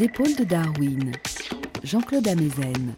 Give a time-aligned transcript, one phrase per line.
[0.00, 1.12] Épaules de Darwin,
[1.82, 2.94] Jean-Claude Amezen.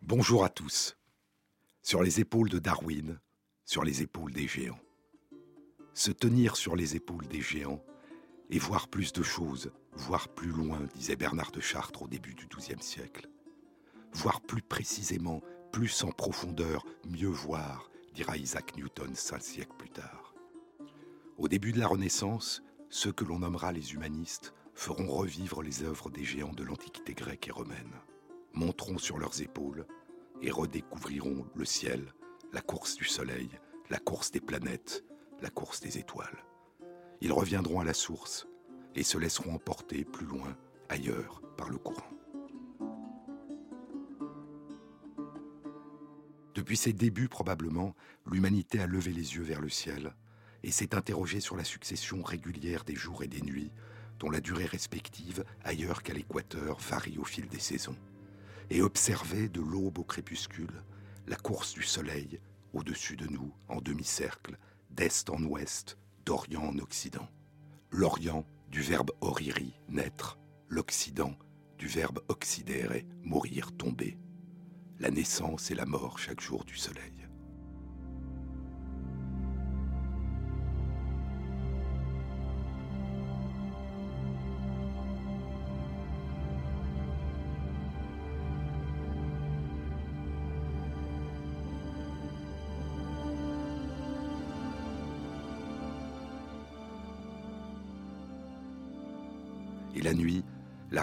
[0.00, 0.96] Bonjour à tous.
[1.82, 3.18] Sur les épaules de Darwin,
[3.64, 4.78] sur les épaules des géants.
[5.92, 7.82] Se tenir sur les épaules des géants
[8.50, 12.46] et voir plus de choses, voir plus loin, disait Bernard de Chartres au début du
[12.46, 13.28] XIIe siècle.
[14.12, 20.32] Voir plus précisément, plus en profondeur, mieux voir, dira Isaac Newton cinq siècles plus tard.
[21.38, 26.10] Au début de la Renaissance, ceux que l'on nommera les humanistes feront revivre les œuvres
[26.10, 27.94] des géants de l'Antiquité grecque et romaine,
[28.52, 29.86] monteront sur leurs épaules
[30.42, 32.12] et redécouvriront le ciel,
[32.52, 33.48] la course du soleil,
[33.88, 35.04] la course des planètes,
[35.40, 36.44] la course des étoiles.
[37.22, 38.46] Ils reviendront à la source
[38.94, 40.54] et se laisseront emporter plus loin,
[40.90, 42.10] ailleurs, par le courant.
[46.54, 47.96] Depuis ses débuts probablement,
[48.30, 50.14] l'humanité a levé les yeux vers le ciel
[50.62, 53.72] et s'est interrogée sur la succession régulière des jours et des nuits,
[54.18, 57.96] dont la durée respective, ailleurs qu'à l'équateur, varie au fil des saisons,
[58.70, 60.82] et observé de l'aube au crépuscule
[61.26, 62.40] la course du soleil
[62.72, 64.56] au-dessus de nous en demi-cercle,
[64.90, 67.28] d'est en ouest, d'orient en occident.
[67.90, 71.36] L'orient du verbe oriri, naître, l'occident
[71.78, 74.16] du verbe oxydere, mourir, tomber
[75.00, 77.21] la naissance et la mort chaque jour du soleil.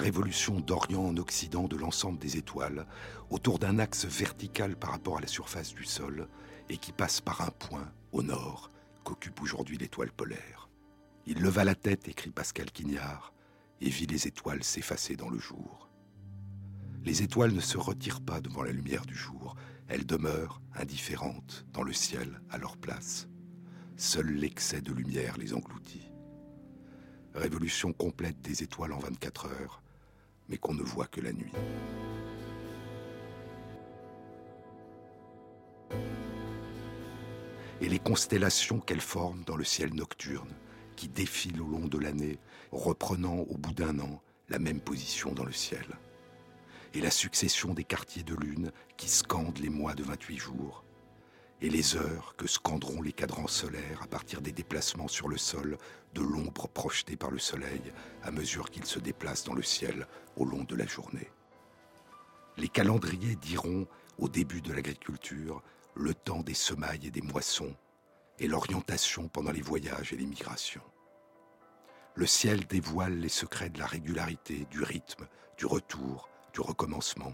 [0.10, 2.88] Révolution d'Orient en Occident de l'ensemble des étoiles,
[3.30, 6.28] autour d'un axe vertical par rapport à la surface du sol,
[6.68, 8.72] et qui passe par un point, au nord,
[9.04, 10.68] qu'occupe aujourd'hui l'étoile polaire.
[11.28, 13.34] Il leva la tête, écrit Pascal Quignard,
[13.82, 15.92] et vit les étoiles s'effacer dans le jour.
[17.04, 19.58] Les étoiles ne se retirent pas devant la lumière du jour,
[19.90, 23.28] elles demeurent indifférentes dans le ciel à leur place.
[23.96, 26.10] Seul l'excès de lumière les engloutit
[27.36, 29.82] révolution complète des étoiles en 24 heures,
[30.50, 31.54] mais qu'on ne voit que la nuit.
[37.82, 40.54] Et les constellations qu'elles forment dans le ciel nocturne,
[40.98, 42.40] qui défilent au long de l'année,
[42.72, 45.86] reprenant au bout d'un an la même position dans le ciel.
[46.94, 50.84] Et la succession des quartiers de lune qui scandent les mois de 28 jours,
[51.62, 55.78] et les heures que scanderont les cadrans solaires à partir des déplacements sur le sol
[56.14, 57.82] de l'ombre projetée par le soleil
[58.24, 61.30] à mesure qu'il se déplace dans le ciel au long de la journée.
[62.58, 63.88] Les calendriers diront,
[64.18, 65.62] au début de l'agriculture,
[65.96, 67.76] le temps des semailles et des moissons,
[68.40, 70.84] et l'orientation pendant les voyages et les migrations.
[72.16, 75.28] Le ciel dévoile les secrets de la régularité, du rythme,
[75.58, 77.34] du retour, du recommencement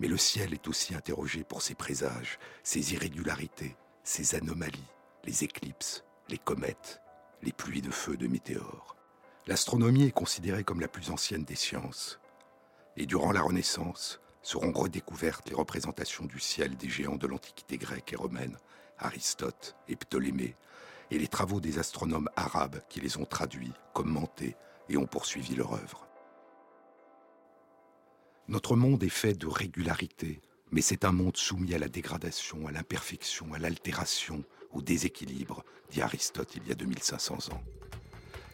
[0.00, 4.90] mais le ciel est aussi interrogé pour ses présages, ses irrégularités, ses anomalies,
[5.24, 7.00] les éclipses, les comètes,
[7.42, 8.96] les pluies de feu de météores.
[9.46, 12.18] L'astronomie est considérée comme la plus ancienne des sciences.
[12.96, 18.12] Et durant la Renaissance, seront redécouvertes les représentations du ciel des géants de l'Antiquité grecque
[18.12, 18.56] et romaine,
[18.98, 20.56] Aristote et Ptolémée,
[21.10, 24.56] et les travaux des astronomes arabes qui les ont traduits, commentés
[24.88, 26.06] et ont poursuivi leur œuvre.
[28.46, 32.72] Notre monde est fait de régularité, mais c'est un monde soumis à la dégradation, à
[32.72, 37.62] l'imperfection, à l'altération, au déséquilibre, dit Aristote il y a 2500 ans.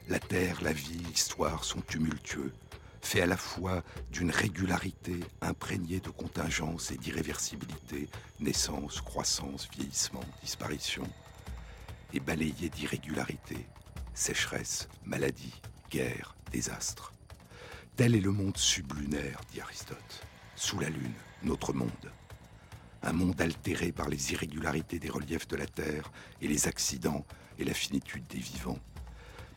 [0.09, 2.53] La terre, la vie, l'histoire sont tumultueux,
[3.01, 8.09] faits à la fois d'une régularité imprégnée de contingence et d'irréversibilité,
[8.39, 11.07] naissance, croissance, vieillissement, disparition,
[12.13, 13.57] et balayés d'irrégularité,
[14.15, 15.61] sécheresse, maladie,
[15.91, 17.13] guerre, désastre.
[18.01, 20.27] Tel est le monde sublunaire, dit Aristote.
[20.57, 21.13] Sous la Lune,
[21.43, 22.11] notre monde.
[23.03, 26.11] Un monde altéré par les irrégularités des reliefs de la Terre
[26.41, 27.27] et les accidents
[27.59, 28.79] et la finitude des vivants.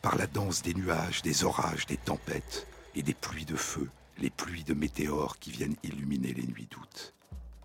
[0.02, 3.88] Par la danse des nuages, des orages, des tempêtes et des pluies de feu,
[4.18, 7.14] les pluies de météores qui viennent illuminer les nuits d'août.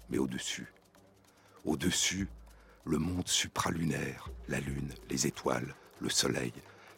[0.10, 0.72] Mais au-dessus,
[1.66, 2.30] au-dessus,
[2.86, 6.54] le monde supralunaire, la Lune, les étoiles, le Soleil,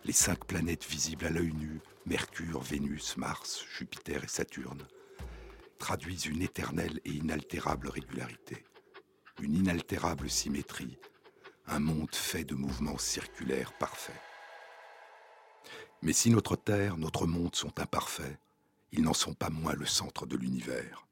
[0.05, 4.87] les cinq planètes visibles à l'œil nu, Mercure, Vénus, Mars, Jupiter et Saturne,
[5.77, 8.63] traduisent une éternelle et inaltérable régularité,
[9.41, 10.97] une inaltérable symétrie,
[11.67, 14.19] un monde fait de mouvements circulaires parfaits.
[16.01, 18.39] Mais si notre Terre, notre monde sont imparfaits,
[18.91, 21.05] ils n'en sont pas moins le centre de l'univers.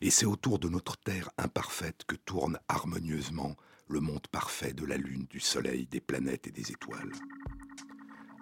[0.00, 3.56] Et c'est autour de notre Terre imparfaite que tourne harmonieusement
[3.88, 7.12] le monde parfait de la Lune, du Soleil, des planètes et des étoiles.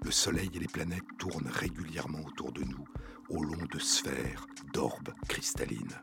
[0.02, 2.84] Le Soleil et les planètes tournent régulièrement autour de nous
[3.28, 6.02] au long de sphères, d'orbes cristallines.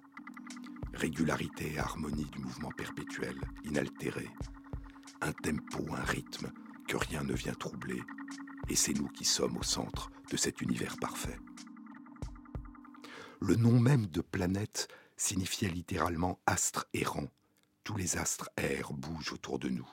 [0.94, 3.36] Régularité et harmonie du mouvement perpétuel,
[3.66, 4.30] inaltéré.
[5.22, 6.52] Un tempo, un rythme
[6.88, 8.02] que rien ne vient troubler.
[8.70, 11.38] Et c'est nous qui sommes au centre de cet univers parfait.
[13.40, 17.28] Le nom même de planète signifiait littéralement astre errant.
[17.84, 19.90] Tous les astres errent, bougent autour de nous.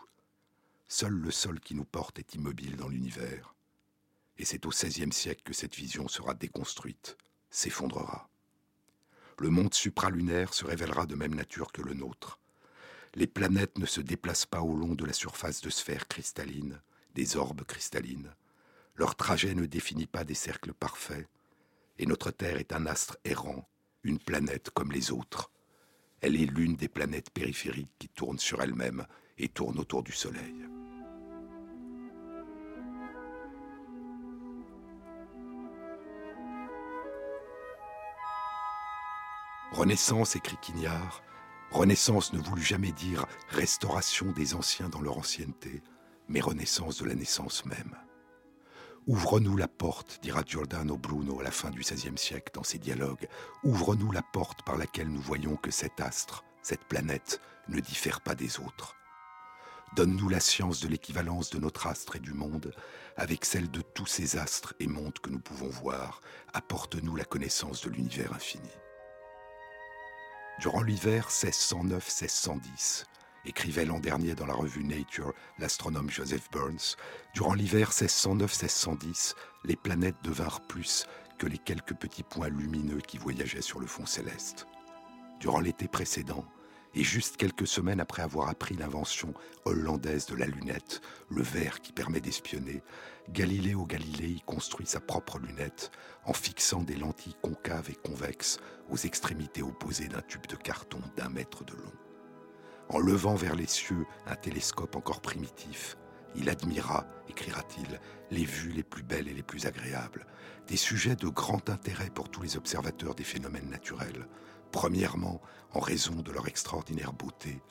[0.88, 3.53] Seul le sol qui nous porte est immobile dans l'univers.
[4.38, 7.16] Et c'est au XVIe siècle que cette vision sera déconstruite,
[7.50, 8.28] s'effondrera.
[9.38, 12.38] Le monde supralunaire se révélera de même nature que le nôtre.
[13.14, 16.80] Les planètes ne se déplacent pas au long de la surface de sphères cristallines,
[17.14, 18.34] des orbes cristallines.
[18.96, 21.28] Leur trajet ne définit pas des cercles parfaits,
[21.98, 23.68] et notre Terre est un astre errant,
[24.02, 25.50] une planète comme les autres.
[26.20, 29.06] Elle est l'une des planètes périphériques qui tournent sur elle-même
[29.38, 30.73] et tournent autour du Soleil.
[39.74, 41.20] Renaissance, écrit Quignard,
[41.72, 45.82] Renaissance ne voulut jamais dire restauration des anciens dans leur ancienneté,
[46.28, 47.96] mais renaissance de la naissance même.
[49.08, 53.26] Ouvre-nous la porte, dira Giordano Bruno à la fin du XVIe siècle dans ses dialogues.
[53.64, 58.36] Ouvre-nous la porte par laquelle nous voyons que cet astre, cette planète, ne diffère pas
[58.36, 58.94] des autres.
[59.96, 62.72] Donne-nous la science de l'équivalence de notre astre et du monde
[63.16, 66.20] avec celle de tous ces astres et mondes que nous pouvons voir.
[66.52, 68.70] Apporte-nous la connaissance de l'univers infini.
[70.60, 73.06] Durant l'hiver 1609-1610,
[73.44, 76.96] écrivait l'an dernier dans la revue Nature l'astronome Joseph Burns,
[77.34, 79.34] durant l'hiver 1609-1610,
[79.64, 81.06] les planètes devinrent plus
[81.38, 84.68] que les quelques petits points lumineux qui voyageaient sur le fond céleste.
[85.40, 86.44] Durant l'été précédent,
[86.94, 89.34] et juste quelques semaines après avoir appris l'invention
[89.64, 92.82] hollandaise de la lunette, le verre qui permet d'espionner,
[93.30, 95.90] Galiléo Galilei construit sa propre lunette
[96.24, 98.60] en fixant des lentilles concaves et convexes
[98.90, 101.92] aux extrémités opposées d'un tube de carton d'un mètre de long.
[102.88, 105.96] En levant vers les cieux un télescope encore primitif,
[106.36, 108.00] il admira, écrira-t-il,
[108.30, 110.26] les vues les plus belles et les plus agréables,
[110.66, 114.26] des sujets de grand intérêt pour tous les observateurs des phénomènes naturels,
[114.72, 115.40] premièrement
[115.72, 117.62] en raison de leur extraordinaire beauté,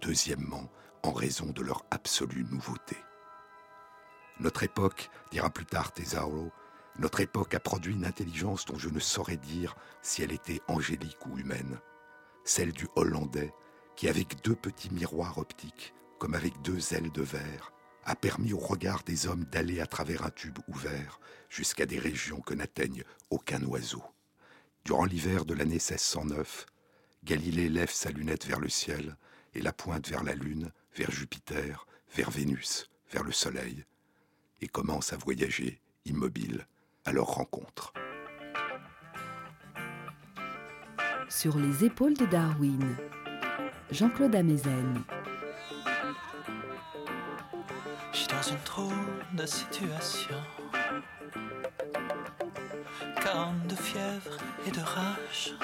[0.00, 0.70] deuxièmement
[1.02, 2.96] en raison de leur absolue nouveauté.
[4.40, 6.50] Notre époque, dira plus tard Tesauro,
[6.98, 11.26] notre époque a produit une intelligence dont je ne saurais dire si elle était angélique
[11.26, 11.78] ou humaine,
[12.44, 13.52] celle du Hollandais,
[13.96, 17.72] qui avec deux petits miroirs optiques, comme avec deux ailes de verre,
[18.04, 21.20] a permis au regard des hommes d'aller à travers un tube ouvert
[21.50, 24.02] jusqu'à des régions que n'atteigne aucun oiseau.
[24.84, 26.66] Durant l'hiver de l'année 1609,
[27.24, 29.16] Galilée lève sa lunette vers le ciel
[29.54, 33.84] et la pointe vers la Lune, vers Jupiter, vers Vénus, vers le Soleil,
[34.60, 36.66] et commence à voyager, immobile,
[37.06, 37.92] à leur rencontre.
[41.28, 42.96] Sur les épaules de Darwin,
[43.90, 45.02] Jean-Claude Amezen.
[48.12, 48.92] Je suis dans une trop
[49.32, 50.36] de situation.
[53.22, 54.36] Quand de fièvre
[54.66, 55.54] et de rage.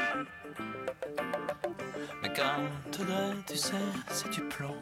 [2.22, 3.74] Mais quand degrés, tu sais,
[4.08, 4.76] c'est du plomb.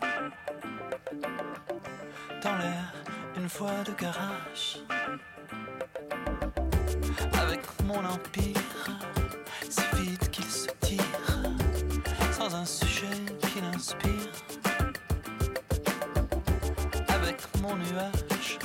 [2.43, 2.93] Dans l'air,
[3.37, 4.81] une voie de garage.
[8.01, 8.57] Mon empire,
[9.69, 11.01] si vite qu'il se tire,
[12.33, 13.07] sans un sujet
[13.41, 14.33] qui l'inspire.
[17.09, 18.59] Avec mon nuage,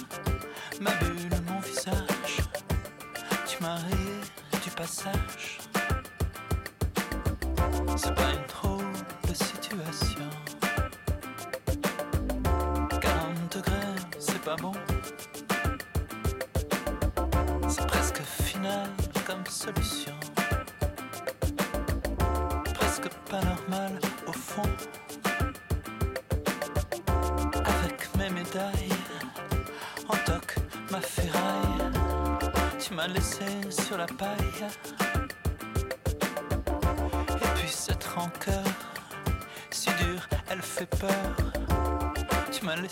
[0.81, 2.37] ma bulle, mon visage,
[3.47, 4.21] tu m'as rayé
[4.63, 5.59] du passage.
[7.97, 8.44] C'est pas une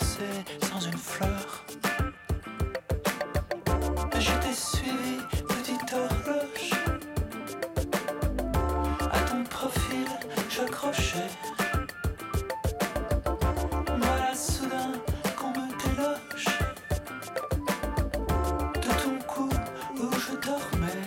[0.00, 1.64] sans une fleur.
[4.18, 6.70] Je t'ai suivi, petite horloge.
[9.12, 10.06] À ton profil,
[10.50, 11.30] j'accrochais.
[13.98, 14.92] Voilà soudain
[15.36, 16.46] qu'on me déloge.
[18.74, 19.48] De ton cou
[19.96, 21.04] où je dormais.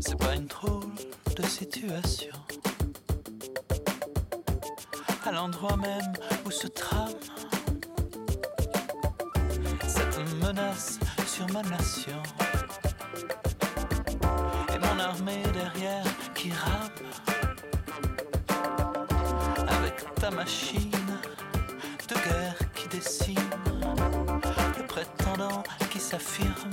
[0.00, 0.84] C'est pas une drôle
[1.36, 2.32] de situation.
[5.26, 6.12] à l'endroit même
[6.44, 7.20] où se trame
[9.86, 12.22] cette menace sur ma nation.
[14.74, 16.90] Et mon armée derrière qui rame
[19.68, 20.90] avec ta machine
[22.08, 23.50] de guerre qui dessine
[24.78, 26.70] le prétendant qui s'affirme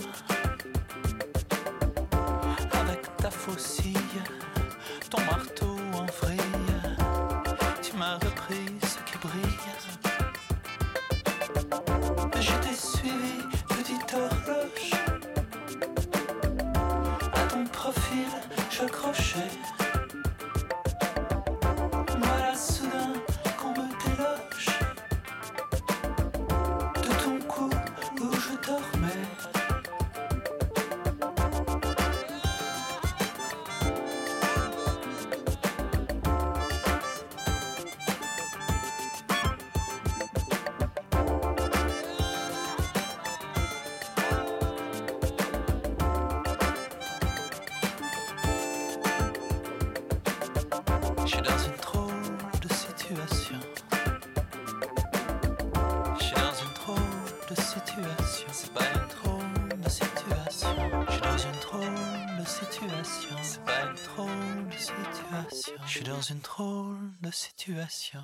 [67.31, 68.21] situation.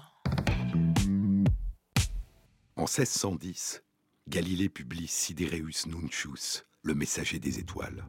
[2.75, 3.83] En 1610,
[4.27, 8.05] Galilée publie Sidereus Nuncius, le messager des étoiles.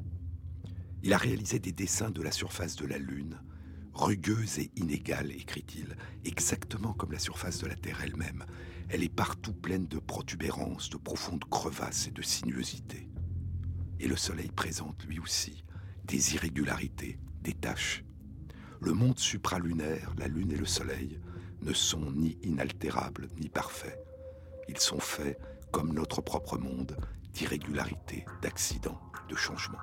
[1.02, 3.40] Il a réalisé des dessins de la surface de la Lune,
[3.92, 8.44] rugueuse et inégale, écrit-il, exactement comme la surface de la Terre elle-même.
[8.88, 13.08] Elle est partout pleine de protubérances, de profondes crevasses et de sinuosités.
[14.00, 15.64] Et le Soleil présente, lui aussi,
[16.04, 18.03] des irrégularités, des taches.
[18.84, 21.18] Le monde supralunaire, la Lune et le Soleil,
[21.62, 23.98] ne sont ni inaltérables ni parfaits.
[24.68, 25.40] Ils sont faits,
[25.72, 26.94] comme notre propre monde,
[27.32, 29.00] d'irrégularités, d'accidents,
[29.30, 29.78] de changements.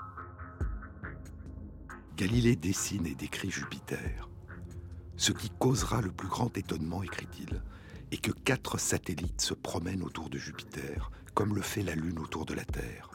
[2.15, 4.29] Galilée dessine et décrit Jupiter.
[5.17, 7.63] Ce qui causera le plus grand étonnement, écrit-il,
[8.12, 12.46] est que quatre satellites se promènent autour de Jupiter, comme le fait la Lune autour
[12.46, 13.11] de la Terre.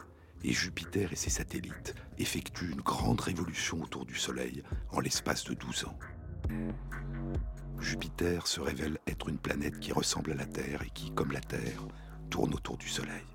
[0.46, 5.54] Et Jupiter et ses satellites effectuent une grande révolution autour du Soleil en l'espace de
[5.54, 5.98] 12 ans.
[7.80, 11.40] Jupiter se révèle être une planète qui ressemble à la Terre et qui, comme la
[11.40, 11.88] Terre,
[12.30, 13.26] tourne autour du Soleil.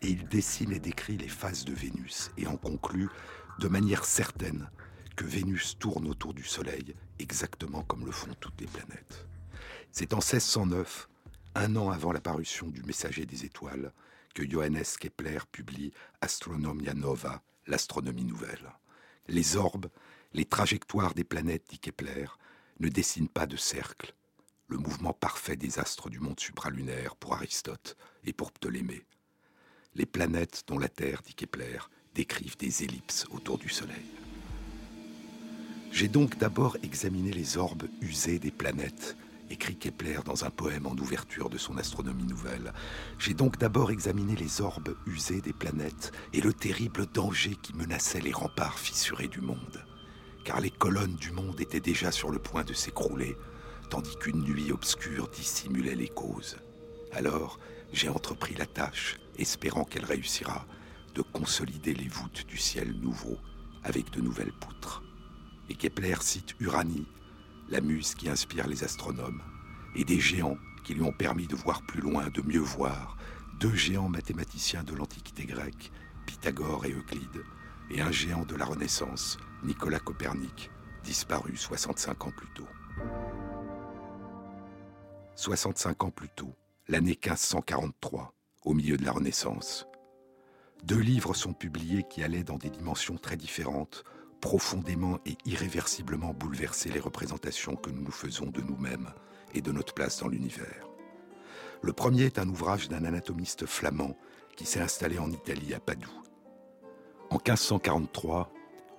[0.00, 3.10] Et il dessine et décrit les phases de Vénus et en conclut
[3.58, 4.70] de manière certaine
[5.16, 9.26] que Vénus tourne autour du Soleil exactement comme le font toutes les planètes.
[9.92, 11.06] C'est en 1609,
[11.54, 13.92] un an avant la parution du Messager des étoiles,
[14.34, 18.72] que Johannes Kepler publie Astronomia Nova, l'astronomie nouvelle.
[19.28, 19.86] Les orbes,
[20.34, 22.26] les trajectoires des planètes, dit Kepler,
[22.80, 24.14] ne dessinent pas de cercle,
[24.68, 29.04] le mouvement parfait des astres du monde supralunaire pour Aristote et pour Ptolémée.
[29.94, 31.78] Les planètes, dont la Terre, dit Kepler,
[32.14, 34.06] décrivent des ellipses autour du Soleil.
[35.92, 39.16] J'ai donc d'abord examiné les orbes usés des planètes,
[39.50, 42.72] écrit Kepler dans un poème en ouverture de son astronomie nouvelle.
[43.18, 48.20] J'ai donc d'abord examiné les orbes usés des planètes et le terrible danger qui menaçait
[48.20, 49.84] les remparts fissurés du monde.
[50.44, 53.36] Car les colonnes du monde étaient déjà sur le point de s'écrouler,
[53.90, 56.56] tandis qu'une nuit obscure dissimulait les causes.
[57.12, 57.58] Alors,
[57.92, 60.66] j'ai entrepris la tâche, espérant qu'elle réussira,
[61.14, 63.38] de consolider les voûtes du ciel nouveau
[63.84, 65.02] avec de nouvelles poutres.
[65.68, 67.06] Et Kepler cite Uranie,
[67.68, 69.42] la muse qui inspire les astronomes,
[69.94, 73.16] et des géants qui lui ont permis de voir plus loin, de mieux voir,
[73.58, 75.90] deux géants mathématiciens de l'Antiquité grecque,
[76.26, 77.44] Pythagore et Euclide,
[77.90, 80.70] et un géant de la Renaissance, Nicolas Copernic,
[81.02, 82.68] disparu 65 ans plus tôt.
[85.36, 86.54] 65 ans plus tôt,
[86.88, 89.86] l'année 1543, au milieu de la Renaissance.
[90.84, 94.04] Deux livres sont publiés qui allaient dans des dimensions très différentes,
[94.44, 99.08] profondément et irréversiblement bouleverser les représentations que nous nous faisons de nous-mêmes
[99.54, 100.86] et de notre place dans l'univers.
[101.80, 104.18] Le premier est un ouvrage d'un anatomiste flamand
[104.54, 106.22] qui s'est installé en Italie à Padoue.
[107.30, 108.52] En 1543,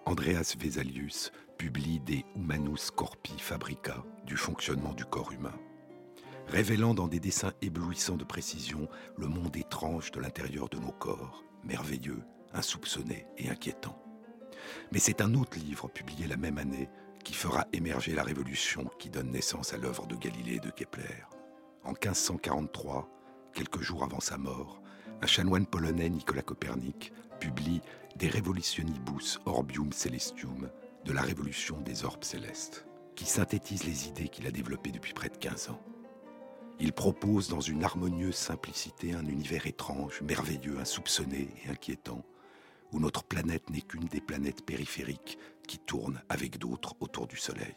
[0.07, 5.59] Andreas Vesalius publie des Humanus Corpi Fabrica du fonctionnement du corps humain,
[6.47, 11.43] révélant dans des dessins éblouissants de précision le monde étrange de l'intérieur de nos corps,
[11.63, 14.04] merveilleux, insoupçonné et inquiétant.
[14.91, 16.89] Mais c'est un autre livre publié la même année
[17.23, 21.23] qui fera émerger la révolution qui donne naissance à l'œuvre de Galilée et de Kepler.
[21.83, 23.09] En 1543,
[23.53, 24.81] quelques jours avant sa mort,
[25.21, 27.81] un chanoine polonais, Nicolas Copernic, publie
[28.17, 30.69] De Revolutionibus Orbium Celestium,
[31.03, 32.85] de la révolution des orbes célestes.
[33.15, 35.81] qui synthétise les idées qu'il a développées depuis près de 15 ans.
[36.79, 42.25] Il propose dans une harmonieuse simplicité un univers étrange, merveilleux, insoupçonné et inquiétant,
[42.95, 45.37] où notre planète n'est qu'une des planètes périphériques
[45.67, 47.75] qui tournent avec d'autres autour du Soleil.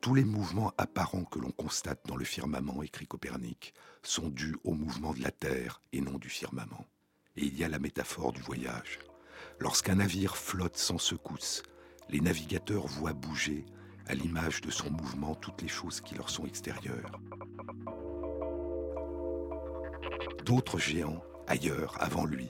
[0.00, 4.72] Tous les mouvements apparents que l'on constate dans le firmament, écrit Copernic, sont dus au
[4.72, 6.86] mouvement de la Terre et non du firmament.
[7.36, 8.98] Et il y a la métaphore du voyage.
[9.58, 11.62] Lorsqu'un navire flotte sans secousse,
[12.08, 13.66] les navigateurs voient bouger,
[14.06, 17.12] à l'image de son mouvement, toutes les choses qui leur sont extérieures.
[20.46, 22.48] D'autres géants, ailleurs, avant lui,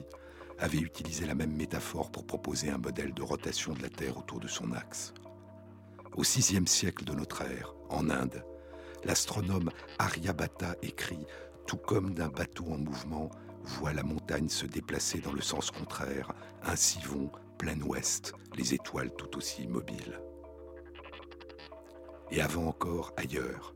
[0.59, 4.39] avaient utilisé la même métaphore pour proposer un modèle de rotation de la Terre autour
[4.39, 5.13] de son axe.
[6.15, 8.43] Au VIe siècle de notre ère, en Inde,
[9.03, 11.25] l'astronome Aryabhata écrit
[11.65, 13.29] Tout comme d'un bateau en mouvement
[13.63, 19.11] voit la montagne se déplacer dans le sens contraire, ainsi vont, plein ouest, les étoiles
[19.15, 20.19] tout aussi immobiles.
[22.31, 23.73] Et avant encore, ailleurs,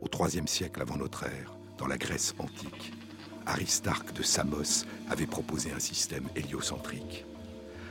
[0.00, 2.92] au IIIe siècle avant notre ère, dans la Grèce antique,
[3.46, 7.26] Aristarque de Samos avait proposé un système héliocentrique.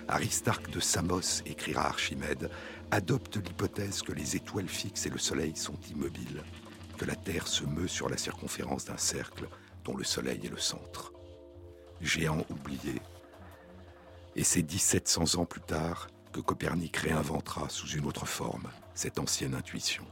[0.08, 2.50] Aristarque de Samos, écrira Archimède,
[2.92, 6.44] adopte l'hypothèse que les étoiles fixes et le Soleil sont immobiles,
[6.98, 9.48] que la Terre se meut sur la circonférence d'un cercle
[9.84, 11.14] dont le Soleil est le centre.
[12.02, 13.02] Géant oublié.
[14.36, 19.54] Et c'est 1700 ans plus tard que Copernic réinventera sous une autre forme cette ancienne
[19.54, 20.06] intuition.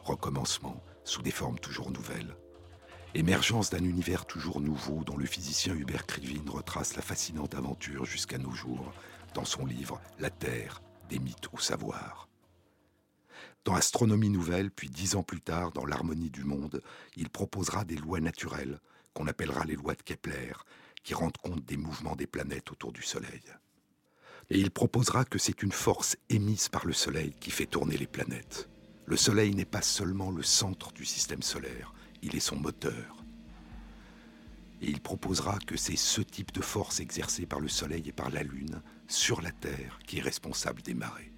[0.00, 2.34] Recommencement sous des formes toujours nouvelles.
[3.14, 8.38] Émergence d'un univers toujours nouveau dont le physicien Hubert Krivine retrace la fascinante aventure jusqu'à
[8.38, 8.92] nos jours
[9.34, 12.28] dans son livre La Terre, des mythes au savoir.
[13.64, 16.82] Dans Astronomie nouvelle, puis dix ans plus tard, dans L'harmonie du monde,
[17.16, 18.78] il proposera des lois naturelles,
[19.12, 20.52] qu'on appellera les lois de Kepler,
[21.02, 23.42] qui rendent compte des mouvements des planètes autour du Soleil.
[24.50, 28.06] Et il proposera que c'est une force émise par le Soleil qui fait tourner les
[28.06, 28.68] planètes.
[29.06, 33.16] Le Soleil n'est pas seulement le centre du système solaire, il est son moteur.
[34.82, 38.30] Et il proposera que c'est ce type de force exercée par le Soleil et par
[38.30, 41.32] la Lune sur la Terre qui est responsable des marées.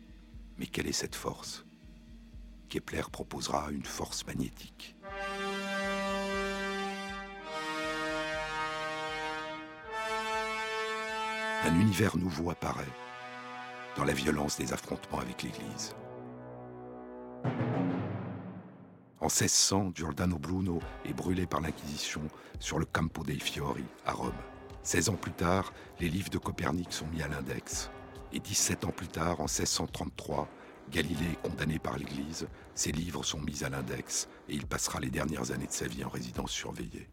[0.58, 1.64] Mais quelle est cette force?
[2.68, 4.94] Kepler proposera une force magnétique.
[11.64, 12.84] Un univers nouveau apparaît
[13.96, 15.94] dans la violence des affrontements avec l'Église.
[19.22, 22.22] En 1600, Giordano Bruno est brûlé par l'Inquisition
[22.58, 24.32] sur le Campo dei Fiori à Rome.
[24.82, 27.88] 16 ans plus tard, les livres de Copernic sont mis à l'index.
[28.32, 30.48] Et 17 ans plus tard, en 1633,
[30.90, 35.10] Galilée est condamné par l'Église, ses livres sont mis à l'index et il passera les
[35.10, 37.08] dernières années de sa vie en résidence surveillée.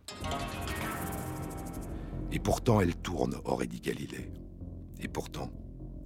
[2.32, 4.32] Et pourtant, elle tourne, aurait dit Galilée.
[5.00, 5.52] Et pourtant,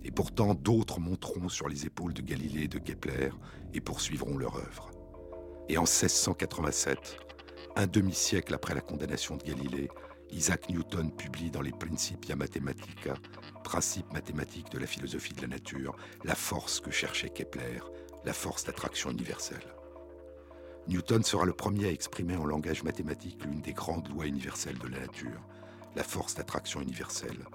[0.04, 3.30] et pourtant, d'autres monteront sur les épaules de Galilée et de Kepler
[3.74, 4.93] et poursuivront leur œuvre.
[5.70, 7.18] Et en 1687,
[7.76, 9.90] un demi-siècle après la condamnation de Galilée,
[10.32, 13.14] Isaac Newton publie dans les Principia Mathematica,
[13.64, 17.80] principes mathématiques de la philosophie de la nature, la force que cherchait Kepler,
[18.26, 19.74] la force d'attraction universelle.
[20.88, 24.88] Newton sera le premier à exprimer en langage mathématique l'une des grandes lois universelles de
[24.88, 25.42] la nature,
[25.96, 27.46] la force d'attraction universelle,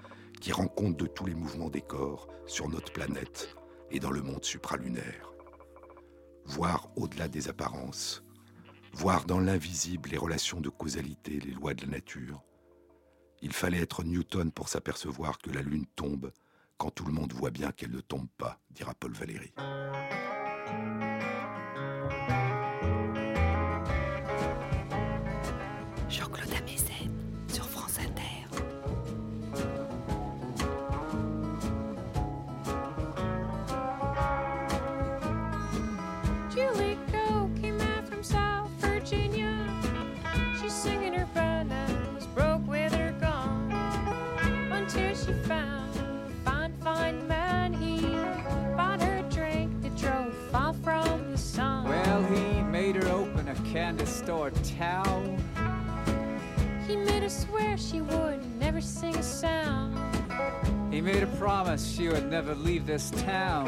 [0.40, 3.55] qui rend compte de tous les mouvements des corps sur notre planète
[3.90, 5.33] et dans le monde supralunaire.
[6.49, 8.25] Voir au-delà des apparences,
[8.93, 12.43] voir dans l'invisible les relations de causalité, les lois de la nature.
[13.43, 16.33] Il fallait être Newton pour s'apercevoir que la Lune tombe
[16.79, 19.53] quand tout le monde voit bien qu'elle ne tombe pas, dira Paul Valéry.
[54.29, 55.38] Store towel.
[56.87, 59.97] He made her swear she would never sing a sound.
[60.93, 63.67] He made a promise she would never leave this town.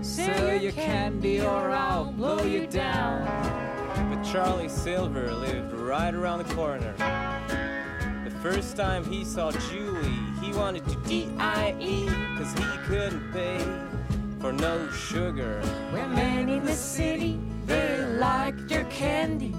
[0.00, 3.26] Sell your candy or I'll blow you down.
[4.08, 6.94] But Charlie Silver lived right around the corner.
[8.24, 12.06] The first time he saw Julie, he wanted to D-I-E,
[12.38, 13.58] cause he couldn't pay
[14.40, 15.60] for no sugar.
[15.92, 17.38] We're men in the city
[18.18, 19.54] liked your candy.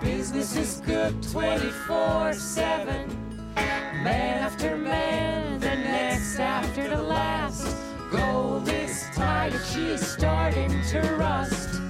[0.00, 3.54] Business is good 24 7.
[4.02, 7.76] Man after man, the next after the last.
[8.10, 11.80] Gold is tired she's starting to rust.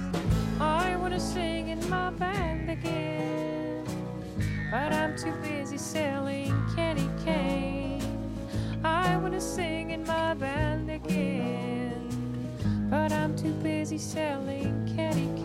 [0.59, 3.85] I wanna sing in my band again,
[4.71, 8.01] but I'm too busy selling candy cane.
[8.83, 12.07] I wanna sing in my band again,
[12.89, 15.42] but I'm too busy selling candy cane.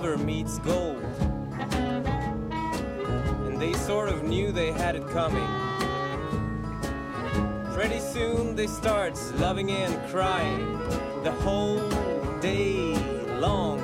[0.00, 1.02] Silver meets gold.
[3.46, 5.48] And they sort of knew they had it coming.
[7.72, 10.78] Pretty soon they start loving and crying
[11.24, 11.88] the whole
[12.40, 12.94] day
[13.40, 13.77] long.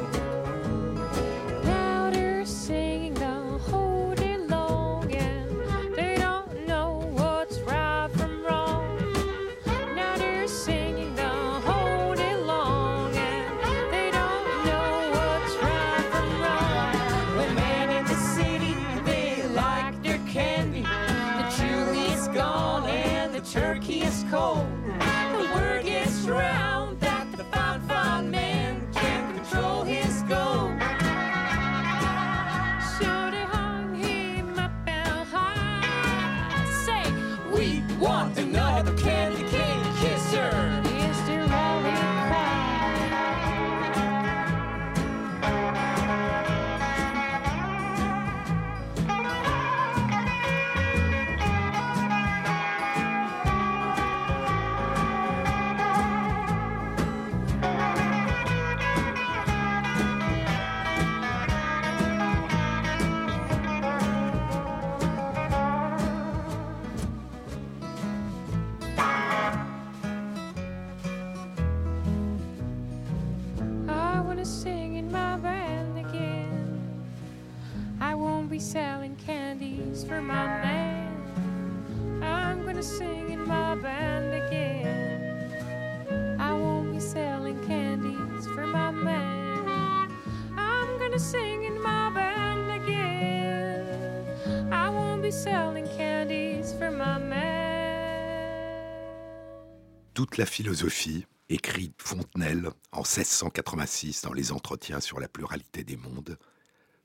[100.13, 106.39] Toute la philosophie, écrit Fontenelle en 1686 dans les Entretiens sur la pluralité des mondes,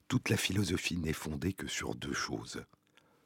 [0.07, 2.63] toute la philosophie n'est fondée que sur deux choses.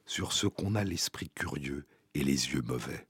[0.06, 3.08] Sur ce qu'on a l'esprit curieux et les yeux mauvais.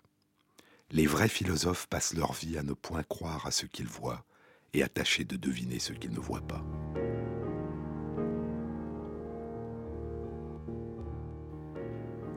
[0.92, 4.26] Les vrais philosophes passent leur vie à ne point croire à ce qu'ils voient
[4.74, 6.63] et à tâcher de deviner ce qu'ils ne voient pas.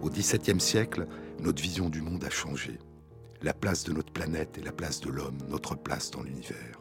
[0.02, 1.06] Au XVIIe siècle,
[1.40, 2.78] notre vision du monde a changé.
[3.42, 6.80] La place de notre planète et la place de l'homme, notre place dans l'univers.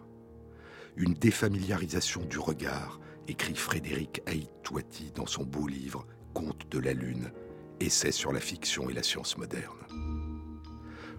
[0.96, 6.94] Une défamiliarisation du regard, écrit Frédéric Haït Touati dans son beau livre Conte de la
[6.94, 7.32] Lune,
[7.80, 9.78] essai sur la fiction et la science moderne.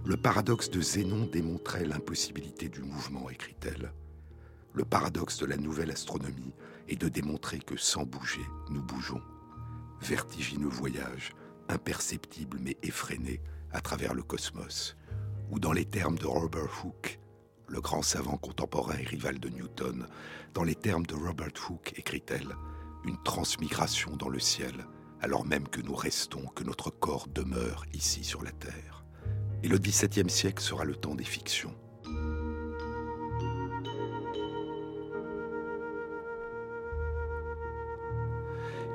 [0.04, 3.92] Le paradoxe de Zénon démontrait l'impossibilité du mouvement, écrit-elle.
[4.72, 6.54] Le paradoxe de la nouvelle astronomie
[6.88, 9.22] est de démontrer que sans bouger, nous bougeons.
[10.00, 11.34] Vertigineux voyage,
[11.68, 13.40] imperceptible mais effréné
[13.72, 14.96] à travers le cosmos,
[15.50, 17.18] ou dans les termes de Robert Hooke,
[17.68, 20.06] le grand savant contemporain et rival de Newton,
[20.54, 22.54] dans les termes de Robert Hooke, écrit-elle,
[23.04, 24.86] une transmigration dans le ciel,
[25.26, 29.04] alors même que nous restons, que notre corps demeure ici sur la Terre.
[29.64, 31.74] Et le XVIIe siècle sera le temps des fictions.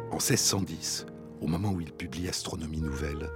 [0.09, 1.05] En 1610,
[1.41, 3.29] au moment où il publie Astronomie nouvelle,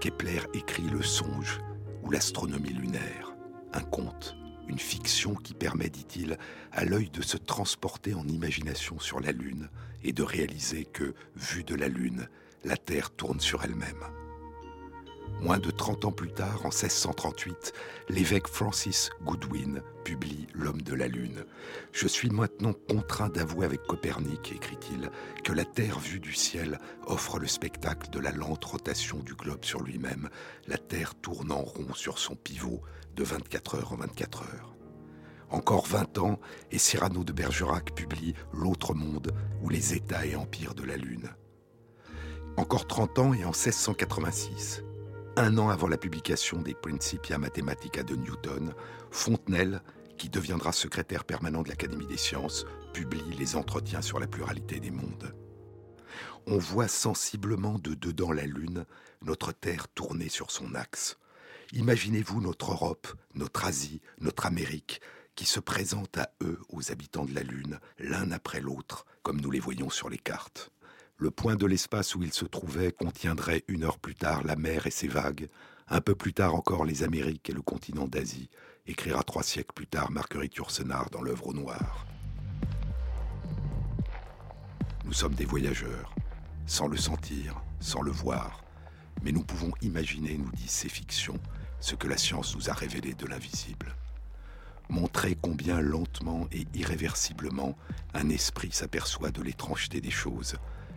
[0.00, 1.60] Kepler écrit Le Songe
[2.02, 3.36] ou l'astronomie lunaire,
[3.74, 4.34] un conte,
[4.68, 6.38] une fiction qui permet, dit-il,
[6.72, 9.68] à l'œil de se transporter en imagination sur la Lune
[10.04, 12.28] et de réaliser que, vue de la Lune,
[12.64, 14.04] la Terre tourne sur elle-même.
[15.40, 17.72] Moins de 30 ans plus tard, en 1638,
[18.08, 21.44] l'évêque Francis Goodwin publie L'homme de la Lune.
[21.92, 25.10] Je suis maintenant contraint d'avouer avec Copernic, écrit-il,
[25.44, 29.64] que la Terre vue du ciel offre le spectacle de la lente rotation du globe
[29.64, 30.28] sur lui-même,
[30.66, 32.82] la Terre tourne en rond sur son pivot
[33.14, 34.77] de 24 heures en 24 heures.
[35.50, 36.38] Encore 20 ans,
[36.70, 39.32] et Cyrano de Bergerac publie L'autre monde
[39.62, 41.30] ou les États et empires de la Lune.
[42.56, 44.82] Encore 30 ans et en 1686,
[45.36, 48.74] un an avant la publication des Principia Mathematica de Newton,
[49.10, 49.80] Fontenelle,
[50.18, 54.90] qui deviendra secrétaire permanent de l'Académie des sciences, publie les entretiens sur la pluralité des
[54.90, 55.34] mondes.
[56.46, 58.84] On voit sensiblement de dedans la Lune
[59.22, 61.18] notre Terre tourner sur son axe.
[61.72, 65.00] Imaginez-vous notre Europe, notre Asie, notre Amérique,
[65.38, 69.52] qui se présentent à eux, aux habitants de la Lune, l'un après l'autre, comme nous
[69.52, 70.72] les voyons sur les cartes.
[71.16, 74.88] Le point de l'espace où ils se trouvaient contiendrait une heure plus tard la mer
[74.88, 75.48] et ses vagues,
[75.86, 78.50] un peu plus tard encore les Amériques et le continent d'Asie,
[78.88, 82.04] écrira trois siècles plus tard Marguerite Yourcenar dans l'œuvre au noir.
[85.04, 86.16] Nous sommes des voyageurs,
[86.66, 88.64] sans le sentir, sans le voir,
[89.22, 91.38] mais nous pouvons imaginer, nous disent ces fictions,
[91.78, 93.94] ce que la science nous a révélé de l'invisible.
[94.88, 97.76] Montrer combien lentement et irréversiblement
[98.14, 100.56] un esprit s'aperçoit de l'étrangeté des choses,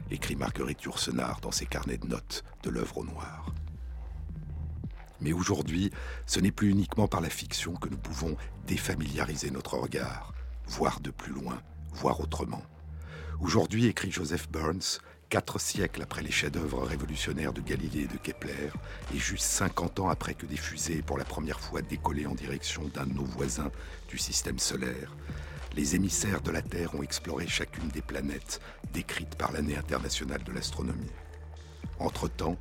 [0.10, 3.54] écrit Marguerite Yourcenar dans ses carnets de notes de l'œuvre au noir.
[5.20, 5.92] Mais aujourd'hui,
[6.26, 10.34] ce n'est plus uniquement par la fiction que nous pouvons défamiliariser notre regard,
[10.68, 12.64] voir de plus loin, voir autrement.
[13.42, 15.00] Aujourd'hui, écrit Joseph Burns,
[15.32, 18.70] quatre siècles après les chefs-d'œuvre révolutionnaires de Galilée et de Kepler,
[19.16, 22.84] et juste 50 ans après que des fusées pour la première fois décollé en direction
[22.94, 23.72] d'un de nos voisins
[24.10, 25.16] du système solaire,
[25.74, 28.60] les émissaires de la Terre ont exploré chacune des planètes
[28.92, 31.16] décrites par l'année internationale de l'astronomie.
[32.00, 32.58] Entre-temps,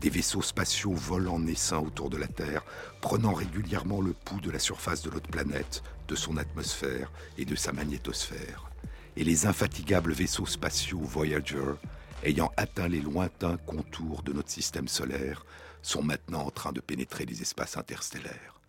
[0.00, 2.62] des vaisseaux spatiaux volent en essaim autour de la Terre,
[3.00, 7.56] prenant régulièrement le pouls de la surface de notre planète, de son atmosphère et de
[7.56, 8.68] sa magnétosphère
[9.16, 11.74] et les infatigables vaisseaux spatiaux Voyager,
[12.22, 15.44] ayant atteint les lointains contours de notre système solaire,
[15.82, 18.60] sont maintenant en train de pénétrer les espaces interstellaires.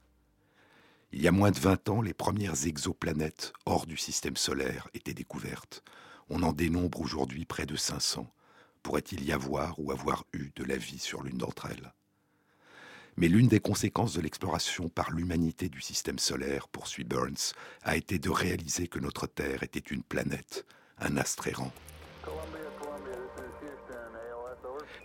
[1.12, 5.13] Il y a moins de 20 ans, les premières exoplanètes hors du système solaire étaient
[5.13, 5.84] découvertes.
[6.30, 8.28] On en dénombre aujourd'hui près de 500.
[8.82, 11.94] Pourrait-il y avoir ou avoir eu de la vie sur l'une d'entre elles?
[13.16, 18.18] Mais l'une des conséquences de l'exploration par l'humanité du système solaire, poursuit Burns, a été
[18.18, 20.66] de réaliser que notre Terre était une planète,
[20.98, 21.72] un astre errant.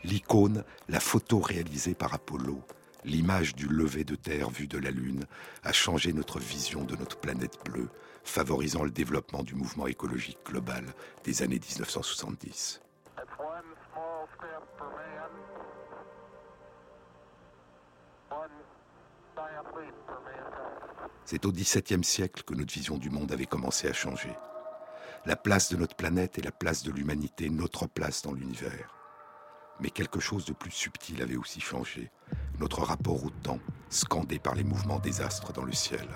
[0.04, 2.62] L'icône, la photo réalisée par Apollo,
[3.04, 5.24] l'image du lever de Terre vue de la Lune,
[5.64, 7.88] a changé notre vision de notre planète bleue,
[8.22, 10.84] favorisant le développement du mouvement écologique global
[11.24, 12.80] des années 1970.
[21.24, 24.34] C'est au XVIIe siècle que notre vision du monde avait commencé à changer.
[25.26, 28.97] La place de notre planète et la place de l'humanité, notre place dans l'univers.
[29.80, 32.10] Mais quelque chose de plus subtil avait aussi changé.
[32.58, 36.06] Notre rapport au temps, scandé par les mouvements des astres dans le ciel.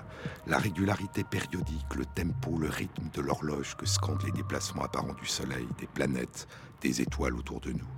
[0.47, 5.27] La régularité périodique, le tempo, le rythme de l'horloge que scandent les déplacements apparents du
[5.27, 6.49] Soleil, des planètes,
[6.81, 7.89] des étoiles autour de nous.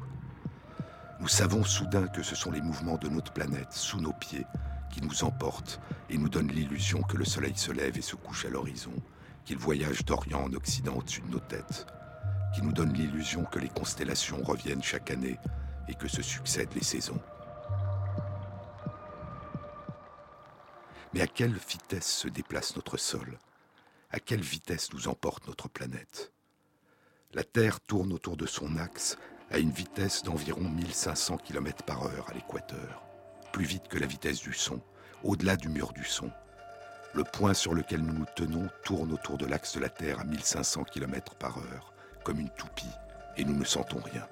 [1.21, 4.45] Nous savons soudain que ce sont les mouvements de notre planète, sous nos pieds,
[4.91, 8.45] qui nous emporte et nous donne l'illusion que le soleil se lève et se couche
[8.45, 8.93] à l'horizon,
[9.45, 11.87] qu'il voyage d'Orient en Occident au-dessus de nos têtes,
[12.55, 15.39] qui nous donne l'illusion que les constellations reviennent chaque année
[15.89, 17.21] et que se succèdent les saisons.
[21.13, 23.39] Mais à quelle vitesse se déplace notre sol?
[24.11, 26.33] À quelle vitesse nous emporte notre planète?
[27.33, 29.19] La Terre tourne autour de son axe
[29.51, 33.05] à une vitesse d'environ 1500 km par heure à l'équateur
[33.55, 34.81] plus vite que la vitesse du son,
[35.23, 36.29] au-delà du mur du son.
[37.15, 40.25] Le point sur lequel nous nous tenons tourne autour de l'axe de la Terre à
[40.25, 41.94] 1500 km par heure,
[42.25, 42.91] comme une toupie,
[43.37, 44.27] et nous ne sentons rien.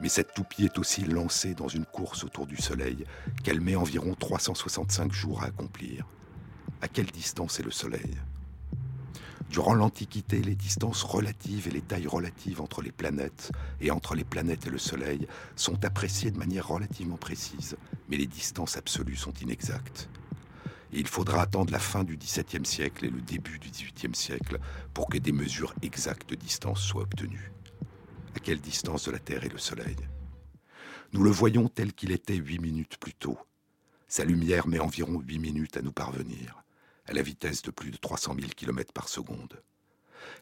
[0.00, 3.04] Mais cette toupie est aussi lancée dans une course autour du Soleil
[3.42, 6.06] qu'elle met environ 365 jours à accomplir.
[6.80, 8.16] À quelle distance est le Soleil?
[9.50, 14.24] Durant l'Antiquité, les distances relatives et les tailles relatives entre les planètes et entre les
[14.24, 17.76] planètes et le Soleil sont appréciées de manière relativement précise,
[18.08, 20.08] mais les distances absolues sont inexactes.
[20.92, 24.58] Il faudra attendre la fin du XVIIe siècle et le début du XVIIIe siècle
[24.94, 27.52] pour que des mesures exactes de distance soient obtenues.
[28.34, 29.96] À quelle distance de la Terre est le Soleil?
[31.12, 33.38] Nous le voyons tel qu'il était huit minutes plus tôt.
[34.08, 36.62] Sa lumière met environ huit minutes à nous parvenir
[37.08, 39.62] à la vitesse de plus de 300 000 km par seconde.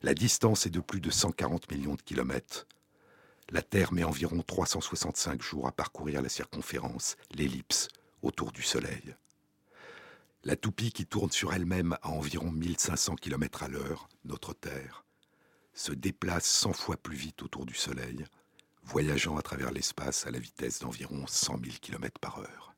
[0.02, 2.66] La distance est de plus de 140 millions de kilomètres.
[3.50, 7.88] La Terre met environ 365 jours à parcourir la circonférence, l'ellipse,
[8.22, 9.14] autour du Soleil.
[10.46, 15.04] La toupie qui tourne sur elle-même à environ 1500 km à l'heure, notre Terre,
[15.74, 18.24] se déplace 100 fois plus vite autour du Soleil,
[18.84, 22.76] voyageant à travers l'espace à la vitesse d'environ 100 000 km par heure.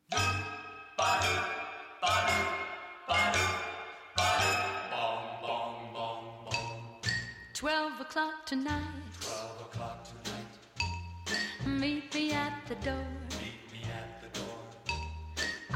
[7.52, 8.70] Twelve o'clock tonight.
[9.20, 10.46] Twelve o'clock tonight.
[11.66, 13.27] Meet me at the door.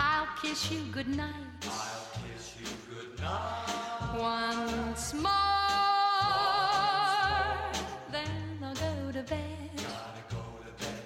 [0.05, 1.61] I'll kiss you goodnight.
[1.65, 4.19] I'll kiss you goodnight.
[4.19, 5.31] Once more.
[8.11, 9.71] Then I'll go to bed.
[9.77, 11.03] Gotta go to bed.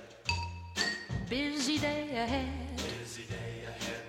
[1.28, 2.76] Busy day ahead.
[2.76, 4.04] Busy day ahead.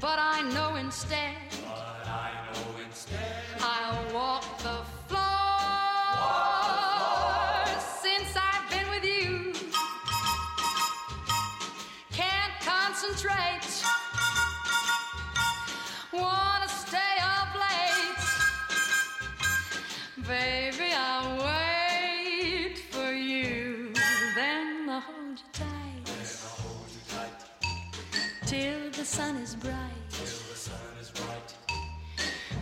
[0.00, 1.36] But I know instead.
[1.64, 3.44] But I know instead.
[3.60, 4.78] I'll walk the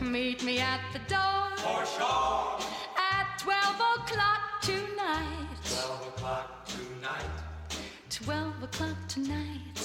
[0.00, 1.50] Meet me at the door.
[1.56, 2.58] For sure.
[2.96, 5.48] At 12 o'clock tonight.
[5.64, 7.30] 12 o'clock tonight.
[8.08, 9.76] 12 o'clock tonight.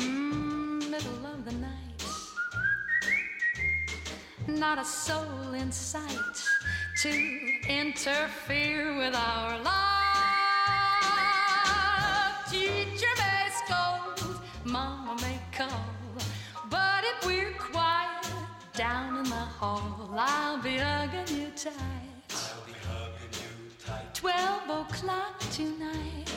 [0.00, 2.02] Mm, middle of the night.
[4.48, 6.42] Not a soul in sight
[7.02, 7.10] to
[7.68, 9.97] interfere with our love.
[19.58, 21.72] Hall, I'll be hugging you tight.
[22.30, 23.50] I'll be hugging you
[23.84, 24.14] tight.
[24.14, 26.28] Twelve o'clock tonight.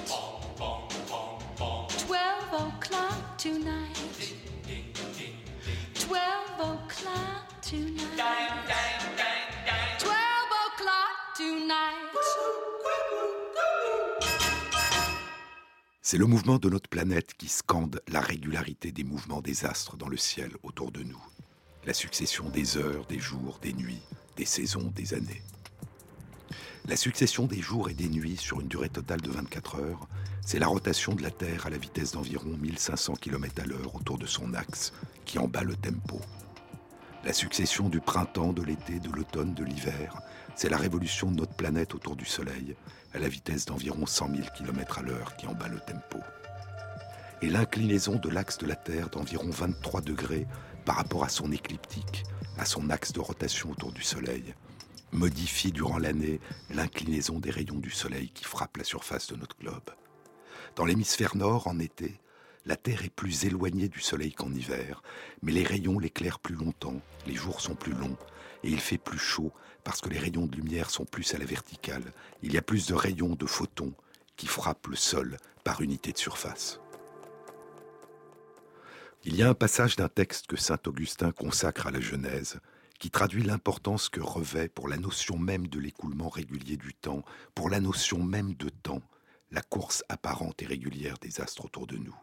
[2.08, 3.98] Twelve o'clock tonight.
[5.94, 8.10] Twelve o'clock tonight.
[10.00, 11.98] Twelve o'clock tonight.
[16.02, 20.10] C'est le mouvement de notre planète qui scande la régularité des mouvements des astres dans
[20.10, 21.24] le ciel autour de nous.
[21.84, 24.04] La succession des heures, des jours, des nuits,
[24.38, 25.42] des saisons, des années.
[26.86, 30.08] La succession des jours et des nuits sur une durée totale de 24 heures,
[30.46, 34.20] c'est la rotation de la Terre à la vitesse d'environ 1500 km à l'heure autour
[34.20, 34.94] de son axe
[35.26, 36.22] qui en bat le tempo.
[37.26, 40.22] La succession du printemps, de l'été, de l'automne, de l'hiver,
[40.56, 42.76] c'est la révolution de notre planète autour du Soleil
[43.16, 46.20] à la vitesse d'environ 100 000 km à l'heure qui en bat le tempo.
[47.42, 50.46] Et l'inclinaison de l'axe de la Terre d'environ 23 degrés
[50.86, 52.24] par rapport à son écliptique,
[52.58, 54.56] à son axe de rotation autour du Soleil,
[55.12, 56.40] modifie durant l'année
[56.70, 59.90] l'inclinaison des rayons du Soleil qui frappent la surface de notre globe.
[60.76, 62.20] Dans l'hémisphère nord, en été,
[62.66, 65.02] la Terre est plus éloignée du Soleil qu'en hiver,
[65.42, 68.18] mais les rayons l'éclairent plus longtemps, les jours sont plus longs,
[68.64, 69.52] et il fait plus chaud
[69.84, 72.14] parce que les rayons de lumière sont plus à la verticale.
[72.44, 73.94] Il y a plus de rayons, de photons,
[74.38, 76.80] qui frappent le sol par unité de surface.
[79.24, 82.60] Il y a un passage d'un texte que saint Augustin consacre à la Genèse,
[82.98, 87.70] qui traduit l'importance que revêt pour la notion même de l'écoulement régulier du temps, pour
[87.70, 89.04] la notion même de temps,
[89.52, 92.16] la course apparente et régulière des astres autour de nous.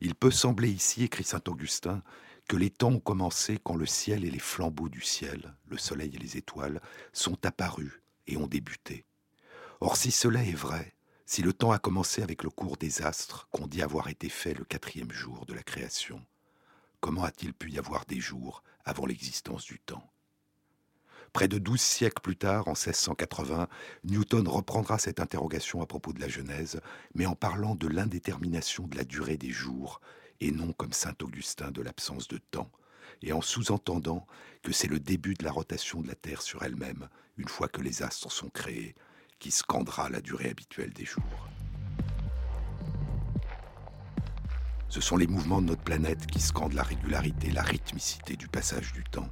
[0.00, 2.02] Il peut sembler ici, écrit saint Augustin,
[2.48, 6.16] que les temps ont commencé quand le ciel et les flambeaux du ciel, le soleil
[6.16, 6.80] et les étoiles,
[7.12, 9.04] sont apparus et ont débuté.
[9.80, 10.94] Or, si cela est vrai,
[11.26, 14.54] si le temps a commencé avec le cours des astres qu'on dit avoir été fait
[14.54, 16.24] le quatrième jour de la création,
[17.00, 20.08] comment a-t-il pu y avoir des jours avant l'existence du temps?
[21.32, 23.66] Près de douze siècles plus tard, en 1680,
[24.04, 26.80] Newton reprendra cette interrogation à propos de la Genèse,
[27.14, 30.02] mais en parlant de l'indétermination de la durée des jours,
[30.40, 32.70] et non comme saint Augustin de l'absence de temps,
[33.22, 34.26] et en sous-entendant
[34.62, 37.08] que c'est le début de la rotation de la Terre sur elle-même,
[37.38, 38.94] une fois que les astres sont créés,
[39.42, 41.48] qui scandera la durée habituelle des jours.
[44.88, 48.92] Ce sont les mouvements de notre planète qui scandent la régularité, la rythmicité du passage
[48.92, 49.28] du temps.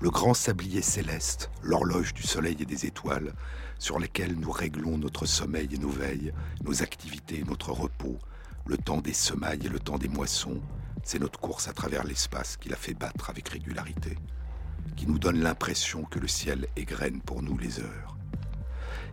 [0.00, 3.34] Le grand sablier céleste, l'horloge du soleil et des étoiles,
[3.80, 8.20] sur lesquels nous réglons notre sommeil et nos veilles, nos activités notre repos,
[8.64, 10.62] le temps des semailles et le temps des moissons,
[11.02, 14.18] c'est notre course à travers l'espace qui la fait battre avec régularité,
[14.94, 18.17] qui nous donne l'impression que le ciel égrène pour nous les heures.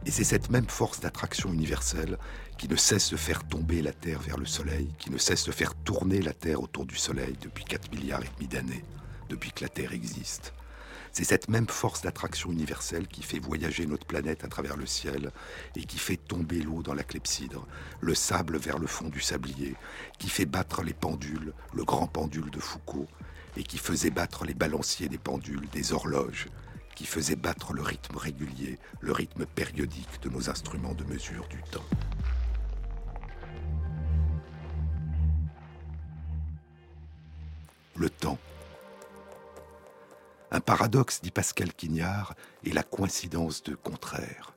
[0.06, 2.20] Et c'est cette même force d'attraction universelle
[2.60, 5.51] qui ne cesse de faire tomber la Terre vers le Soleil, qui ne cesse de
[5.51, 8.84] faire tourner la Terre autour du Soleil depuis 4 milliards et demi d'années,
[9.30, 10.53] depuis que la Terre existe.
[11.12, 15.32] C'est cette même force d'attraction universelle qui fait voyager notre planète à travers le ciel
[15.76, 17.66] et qui fait tomber l'eau dans la clepsydre,
[18.01, 19.76] le sable vers le fond du sablier,
[20.20, 23.08] qui fait battre les pendules, le grand pendule de Foucault,
[23.58, 26.47] et qui faisait battre les balanciers des pendules, des horloges,
[26.96, 31.62] qui faisait battre le rythme régulier, le rythme périodique de nos instruments de mesure du
[31.64, 31.86] temps.
[37.96, 38.39] Le temps.
[40.52, 42.36] Un paradoxe, dit Pascal Quignard,
[42.66, 44.56] est la coïncidence de contraires.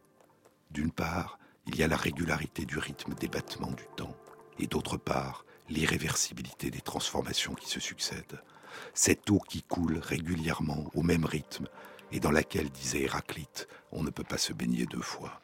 [0.70, 4.14] D'une part, il y a la régularité du rythme des battements du temps,
[4.58, 8.42] et d'autre part, l'irréversibilité des transformations qui se succèdent.
[8.94, 11.66] Cette eau qui coule régulièrement au même rythme
[12.12, 15.40] et dans laquelle, disait Héraclite, on ne peut pas se baigner deux fois.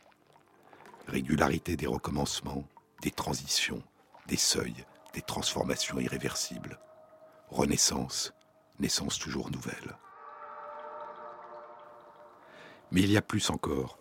[1.06, 2.66] Régularité des recommencements,
[3.02, 3.82] des transitions,
[4.26, 6.78] des seuils, des transformations irréversibles,
[7.48, 8.32] renaissance,
[8.78, 9.96] naissance toujours nouvelle.
[12.90, 13.98] Mais il y a plus encore,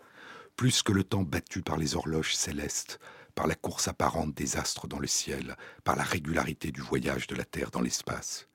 [0.55, 2.99] plus que le temps battu par les horloges célestes,
[3.35, 7.35] par la course apparente des astres dans le ciel, par la régularité du voyage de
[7.35, 8.47] la Terre dans l'espace.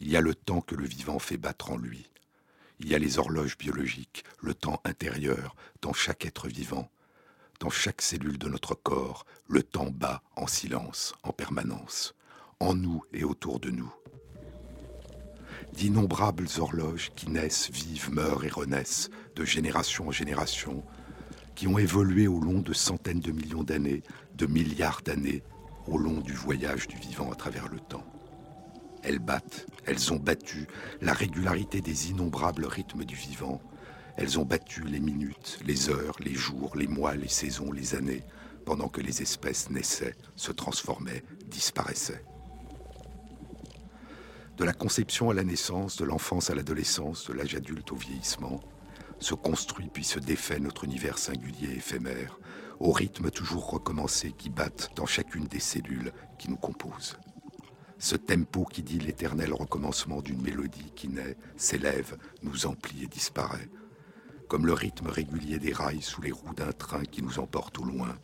[0.00, 2.10] Il y a le temps que le vivant fait battre en lui.
[2.78, 6.90] Il y a les horloges biologiques, le temps intérieur, dans chaque être vivant.
[7.58, 12.14] Dans chaque cellule de notre corps, le temps bat en silence, en permanence,
[12.60, 13.92] en nous et autour de nous.
[15.72, 20.84] D'innombrables horloges qui naissent, vivent, meurent et renaissent, de génération en génération,
[21.54, 24.02] qui ont évolué au long de centaines de millions d'années,
[24.34, 25.42] de milliards d'années,
[25.86, 28.04] au long du voyage du vivant à travers le temps.
[29.06, 30.66] Elles battent, elles ont battu
[31.00, 33.60] la régularité des innombrables rythmes du vivant.
[34.16, 38.24] Elles ont battu les minutes, les heures, les jours, les mois, les saisons, les années,
[38.64, 42.24] pendant que les espèces naissaient, se transformaient, disparaissaient.
[44.56, 48.58] De la conception à la naissance, de l'enfance à l'adolescence, de l'âge adulte au vieillissement,
[49.20, 52.40] se construit puis se défait notre univers singulier éphémère,
[52.80, 57.16] au rythme toujours recommencé qui battent dans chacune des cellules qui nous composent.
[57.98, 63.70] Ce tempo qui dit l'éternel recommencement d'une mélodie qui naît, s'élève, nous emplit et disparaît,
[64.48, 67.84] comme le rythme régulier des rails sous les roues d'un train qui nous emporte au
[67.84, 68.18] loin.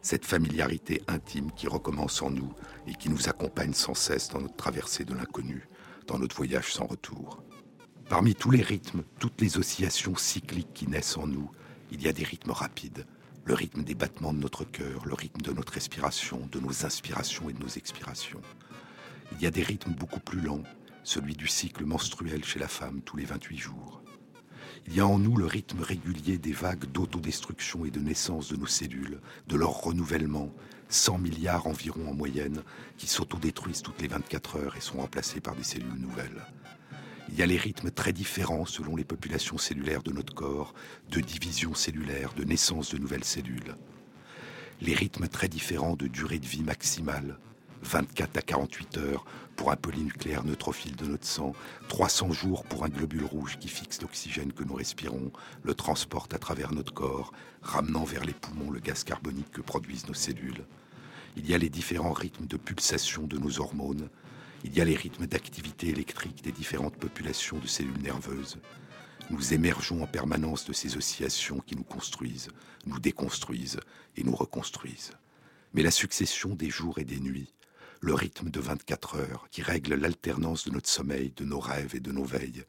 [0.00, 2.52] Cette familiarité intime qui recommence en nous
[2.86, 5.68] et qui nous accompagne sans cesse dans notre traversée de l'inconnu,
[6.06, 7.42] dans notre voyage sans retour.
[8.08, 11.50] Parmi tous les rythmes, toutes les oscillations cycliques qui naissent en nous,
[11.90, 13.06] il y a des rythmes rapides.
[13.44, 17.50] Le rythme des battements de notre cœur, le rythme de notre respiration, de nos inspirations
[17.50, 18.40] et de nos expirations.
[19.32, 20.62] Il y a des rythmes beaucoup plus lents,
[21.02, 24.02] celui du cycle menstruel chez la femme tous les 28 jours.
[24.86, 28.56] Il y a en nous le rythme régulier des vagues d'autodestruction et de naissance de
[28.56, 30.52] nos cellules, de leur renouvellement,
[30.88, 32.62] 100 milliards environ en moyenne,
[32.98, 36.42] qui s'autodétruisent toutes les 24 heures et sont remplacés par des cellules nouvelles.
[37.30, 40.74] Il y a les rythmes très différents selon les populations cellulaires de notre corps,
[41.10, 43.74] de division cellulaire, de naissance de nouvelles cellules.
[44.82, 47.38] Les rythmes très différents de durée de vie maximale,
[47.84, 49.24] 24 à 48 heures
[49.56, 51.54] pour un polynucléaire neutrophile de notre sang,
[51.88, 55.30] 300 jours pour un globule rouge qui fixe l'oxygène que nous respirons,
[55.62, 57.32] le transporte à travers notre corps,
[57.62, 60.64] ramenant vers les poumons le gaz carbonique que produisent nos cellules.
[61.36, 64.08] Il y a les différents rythmes de pulsation de nos hormones,
[64.64, 68.58] il y a les rythmes d'activité électrique des différentes populations de cellules nerveuses.
[69.30, 72.48] Nous émergeons en permanence de ces oscillations qui nous construisent,
[72.86, 73.80] nous déconstruisent
[74.16, 75.12] et nous reconstruisent.
[75.74, 77.52] Mais la succession des jours et des nuits,
[78.04, 82.00] le rythme de 24 heures qui règle l'alternance de notre sommeil, de nos rêves et
[82.00, 82.64] de nos veilles,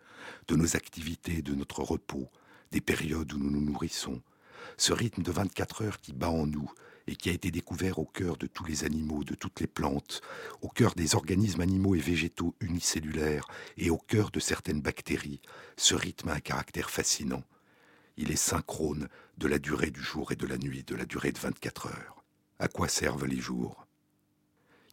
[0.48, 2.32] de nos activités de notre repos,
[2.72, 4.22] des périodes où nous nous nourrissons,
[4.78, 6.72] ce rythme de 24 heures qui bat en nous
[7.08, 10.22] et qui a été découvert au cœur de tous les animaux, de toutes les plantes,
[10.62, 15.42] au cœur des organismes animaux et végétaux unicellulaires et au cœur de certaines bactéries,
[15.76, 17.44] ce rythme a un caractère fascinant.
[18.16, 21.34] Il est synchrone de la durée du jour et de la nuit, de la durée
[21.34, 22.24] de 24 heures.
[22.58, 23.85] À quoi servent les jours?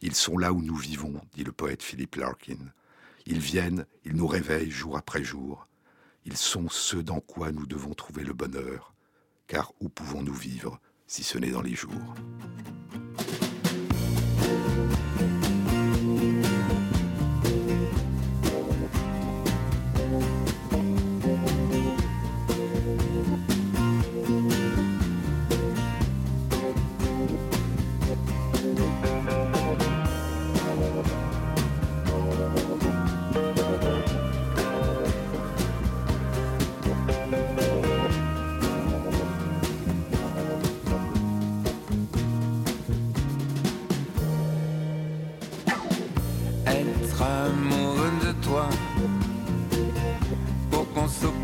[0.05, 2.57] Ils sont là où nous vivons, dit le poète Philippe Larkin.
[3.25, 5.65] Ils viennent, ils nous réveillent jour après jour.
[6.25, 8.93] Ils sont ceux dans quoi nous devons trouver le bonheur.
[9.47, 10.77] Car où pouvons-nous vivre
[11.07, 12.15] si ce n'est dans les jours?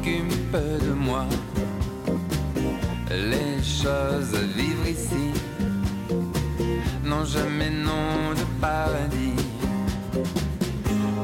[0.10, 0.58] s'occupe
[0.88, 1.26] de moi.
[3.12, 5.34] Les choses à vivre ici
[7.04, 9.36] n'ont jamais nom de paradis.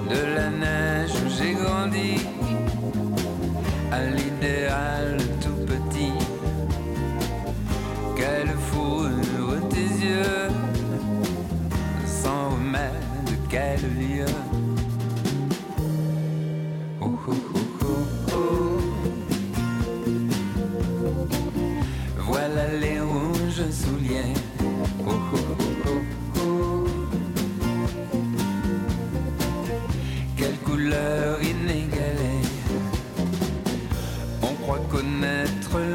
[0.09, 2.21] De la neige où j'ai grandi
[3.91, 6.13] à l'idéal tout petit.
[8.15, 10.49] Quelle foudre tes yeux,
[12.05, 14.44] sans remède, quel lieu.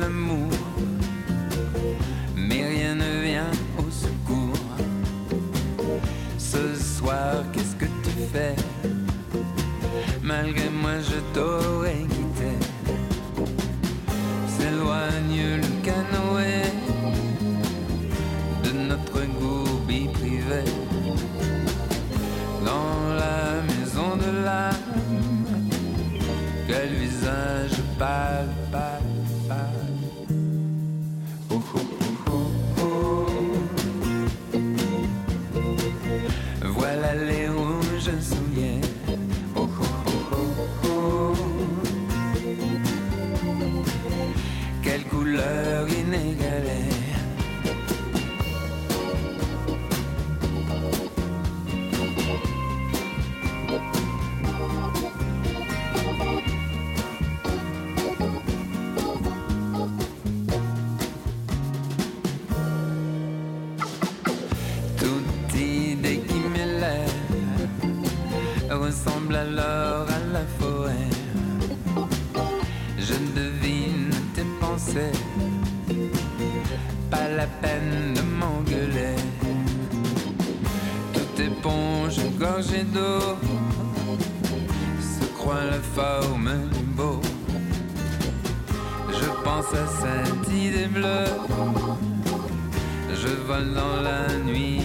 [0.01, 0.51] l'amour,
[2.37, 4.59] mais rien ne vient au secours.
[6.39, 8.57] Ce soir, qu'est-ce que tu fais?
[10.22, 11.70] Malgré moi, je dors.
[82.61, 83.39] Gorgée d'eau
[85.01, 86.51] se croit la forme
[86.97, 87.21] beau.
[89.09, 91.25] Je pense à cette idée bleue.
[93.15, 94.80] Je vole dans la nuit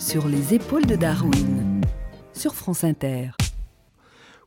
[0.00, 1.82] Sur les épaules de Darwin
[2.32, 3.30] sur France Inter.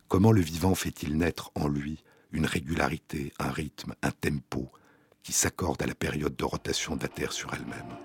[0.10, 4.70] Comment le vivant fait-il naître en lui une régularité, un rythme, un tempo
[5.24, 7.95] qui s'accordent à la période de rotation de la Terre sur elle-même?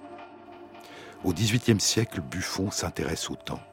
[1.24, 3.64] Au XVIIIe siècle, Buffon s'intéresse au temps,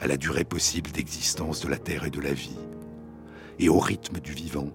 [0.00, 2.56] à la durée possible d'existence de la Terre et de la vie,
[3.58, 4.70] et au rythme du vivant,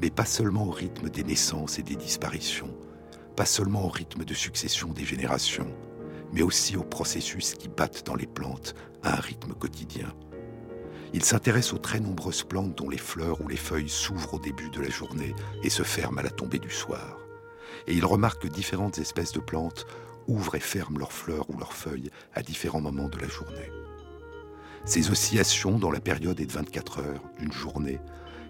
[0.00, 2.76] mais pas seulement au rythme des naissances et des disparitions,
[3.36, 5.72] pas seulement au rythme de succession des générations,
[6.34, 10.12] mais aussi aux processus qui battent dans les plantes à un rythme quotidien.
[11.12, 14.68] Il s'intéresse aux très nombreuses plantes dont les fleurs ou les feuilles s'ouvrent au début
[14.70, 15.32] de la journée
[15.62, 17.18] et se ferment à la tombée du soir.
[17.86, 19.86] Et il remarque que différentes espèces de plantes
[20.26, 23.70] ouvrent et ferment leurs fleurs ou leurs feuilles à différents moments de la journée.
[24.84, 28.00] Ces oscillations dans la période est de 24 heures d'une journée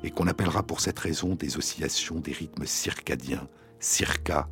[0.03, 3.47] et qu'on appellera pour cette raison des oscillations des rythmes circadiens,
[3.78, 4.49] circa,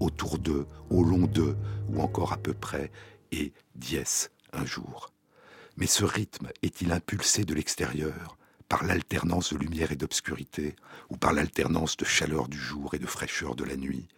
[0.00, 1.56] autour d'eux, au long d'eux,
[1.88, 2.90] ou encore à peu près,
[3.32, 5.12] et dies, un jour.
[5.76, 8.36] Mais ce rythme est-il impulsé de l'extérieur,
[8.68, 10.76] par l'alternance de lumière et d'obscurité,
[11.10, 14.08] ou par l'alternance de chaleur du jour et de fraîcheur de la nuit?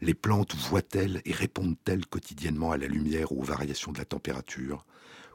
[0.00, 4.84] Les plantes voient-elles et répondent-elles quotidiennement à la lumière ou aux variations de la température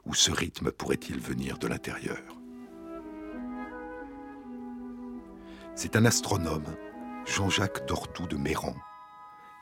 [0.06, 2.36] Ou ce rythme pourrait-il venir de l'intérieur?
[5.74, 6.76] C'est un astronome,
[7.26, 8.76] Jean-Jacques Dortou de Méran,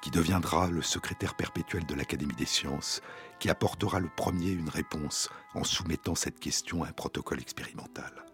[0.03, 3.03] qui deviendra le secrétaire perpétuel de l'Académie des sciences,
[3.39, 8.25] qui apportera le premier une réponse en soumettant cette question à un protocole expérimental.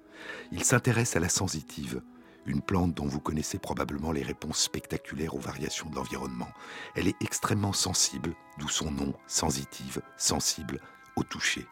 [0.52, 2.02] Il s'intéresse à la sensitive,
[2.46, 6.48] une plante dont vous connaissez probablement les réponses spectaculaires aux variations de l'environnement.
[6.94, 10.80] Elle est extrêmement sensible, d'où son nom, sensitive, sensible,
[11.16, 11.66] au toucher.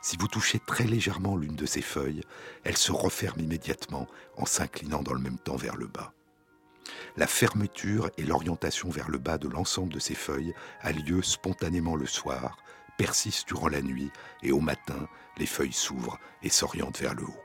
[0.00, 2.22] Si vous touchez très légèrement l'une de ses feuilles,
[2.64, 6.12] elle se referme immédiatement en s'inclinant dans le même temps vers le bas.
[7.16, 11.96] La fermeture et l'orientation vers le bas de l'ensemble de ces feuilles a lieu spontanément
[11.96, 12.58] le soir,
[12.96, 14.10] persiste durant la nuit
[14.42, 15.08] et au matin,
[15.38, 17.44] les feuilles s'ouvrent et s'orientent vers le haut.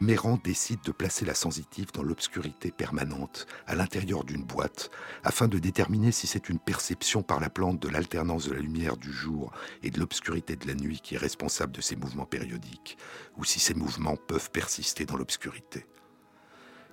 [0.00, 4.90] Méran décide de placer la sensitive dans l'obscurité permanente, à l'intérieur d'une boîte,
[5.22, 8.96] afin de déterminer si c'est une perception par la plante de l'alternance de la lumière
[8.96, 12.98] du jour et de l'obscurité de la nuit qui est responsable de ces mouvements périodiques,
[13.36, 15.86] ou si ces mouvements peuvent persister dans l'obscurité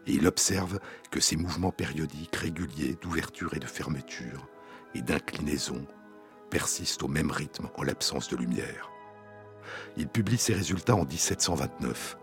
[0.07, 0.79] et il observe
[1.11, 4.47] que ces mouvements périodiques réguliers d'ouverture et de fermeture
[4.95, 5.85] et d'inclinaison
[6.49, 8.89] persistent au même rythme en l'absence de lumière.
[9.97, 12.17] Il publie ses résultats en 1729.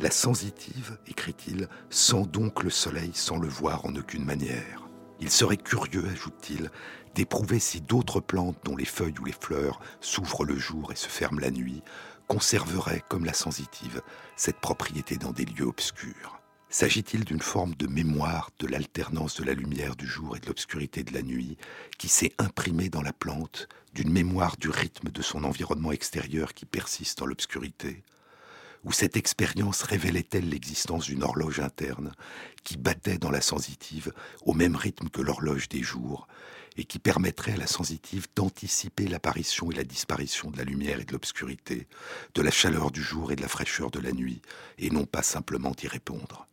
[0.00, 4.88] La sensitive, écrit-il, sent donc le soleil sans le voir en aucune manière.
[5.20, 6.70] Il serait curieux, ajoute-t-il,
[7.14, 11.08] d'éprouver si d'autres plantes dont les feuilles ou les fleurs s'ouvrent le jour et se
[11.08, 11.82] ferment la nuit
[12.26, 14.02] conserveraient, comme la sensitive,
[14.36, 16.35] cette propriété dans des lieux obscurs.
[16.68, 21.04] S'agit-il d'une forme de mémoire de l'alternance de la lumière du jour et de l'obscurité
[21.04, 21.56] de la nuit
[21.96, 26.66] qui s'est imprimée dans la plante, d'une mémoire du rythme de son environnement extérieur qui
[26.66, 28.02] persiste dans l'obscurité?
[28.84, 32.12] Ou cette expérience révélait-elle l'existence d'une horloge interne
[32.64, 34.12] qui battait dans la sensitive
[34.44, 36.26] au même rythme que l'horloge des jours
[36.76, 41.04] et qui permettrait à la sensitive d'anticiper l'apparition et la disparition de la lumière et
[41.04, 41.86] de l'obscurité,
[42.34, 44.42] de la chaleur du jour et de la fraîcheur de la nuit,
[44.78, 46.46] et non pas simplement d'y répondre?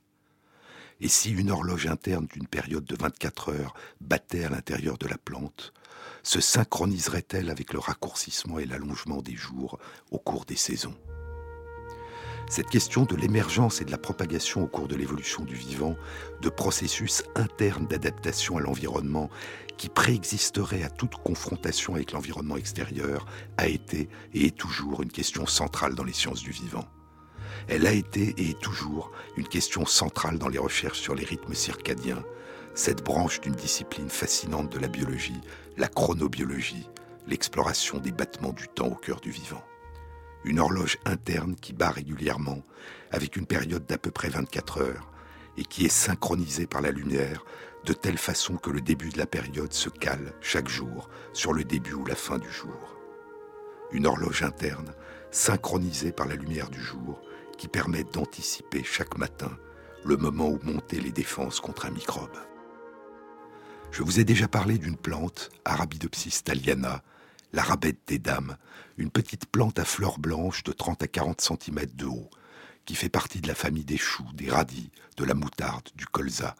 [1.03, 5.17] Et si une horloge interne d'une période de 24 heures battait à l'intérieur de la
[5.17, 5.73] plante,
[6.23, 9.79] se synchroniserait-elle avec le raccourcissement et l'allongement des jours
[10.11, 10.95] au cours des saisons?
[12.49, 15.97] Cette question de l'émergence et de la propagation au cours de l'évolution du vivant
[16.41, 19.29] de processus internes d'adaptation à l'environnement
[19.75, 23.25] qui préexisterait à toute confrontation avec l'environnement extérieur
[23.57, 26.87] a été et est toujours une question centrale dans les sciences du vivant.
[27.67, 31.53] Elle a été et est toujours une question centrale dans les recherches sur les rythmes
[31.53, 32.23] circadiens,
[32.75, 35.39] cette branche d'une discipline fascinante de la biologie,
[35.77, 36.89] la chronobiologie,
[37.27, 39.63] l'exploration des battements du temps au cœur du vivant.
[40.43, 42.61] Une horloge interne qui bat régulièrement,
[43.11, 45.09] avec une période d'à peu près 24 heures,
[45.57, 47.45] et qui est synchronisée par la lumière,
[47.85, 51.63] de telle façon que le début de la période se cale chaque jour sur le
[51.63, 52.95] début ou la fin du jour.
[53.91, 54.93] Une horloge interne,
[55.31, 57.21] synchronisée par la lumière du jour,
[57.57, 59.51] qui permet d'anticiper chaque matin
[60.03, 62.37] le moment où monter les défenses contre un microbe.
[63.91, 67.03] Je vous ai déjà parlé d'une plante, Arabidopsis thaliana,
[67.53, 68.57] la rabette des dames,
[68.97, 72.29] une petite plante à fleurs blanches de 30 à 40 cm de haut,
[72.85, 76.55] qui fait partie de la famille des choux, des radis, de la moutarde, du colza.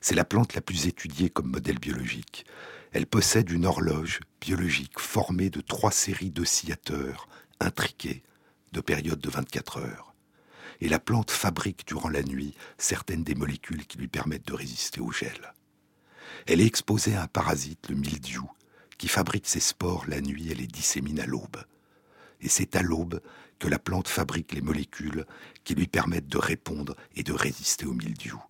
[0.00, 2.46] C'est la plante la plus étudiée comme modèle biologique.
[2.92, 7.28] Elle possède une horloge biologique formée de trois séries d'oscillateurs
[7.60, 8.22] intriqués
[8.72, 10.05] de périodes de 24 heures.
[10.80, 15.00] Et la plante fabrique durant la nuit certaines des molécules qui lui permettent de résister
[15.00, 15.52] au gel.
[16.46, 18.50] Elle est exposée à un parasite, le mildiou,
[18.98, 21.64] qui fabrique ses spores la nuit et les dissémine à l'aube.
[22.40, 23.20] Et c'est à l'aube
[23.58, 25.26] que la plante fabrique les molécules
[25.64, 28.42] qui lui permettent de répondre et de résister au mildiou.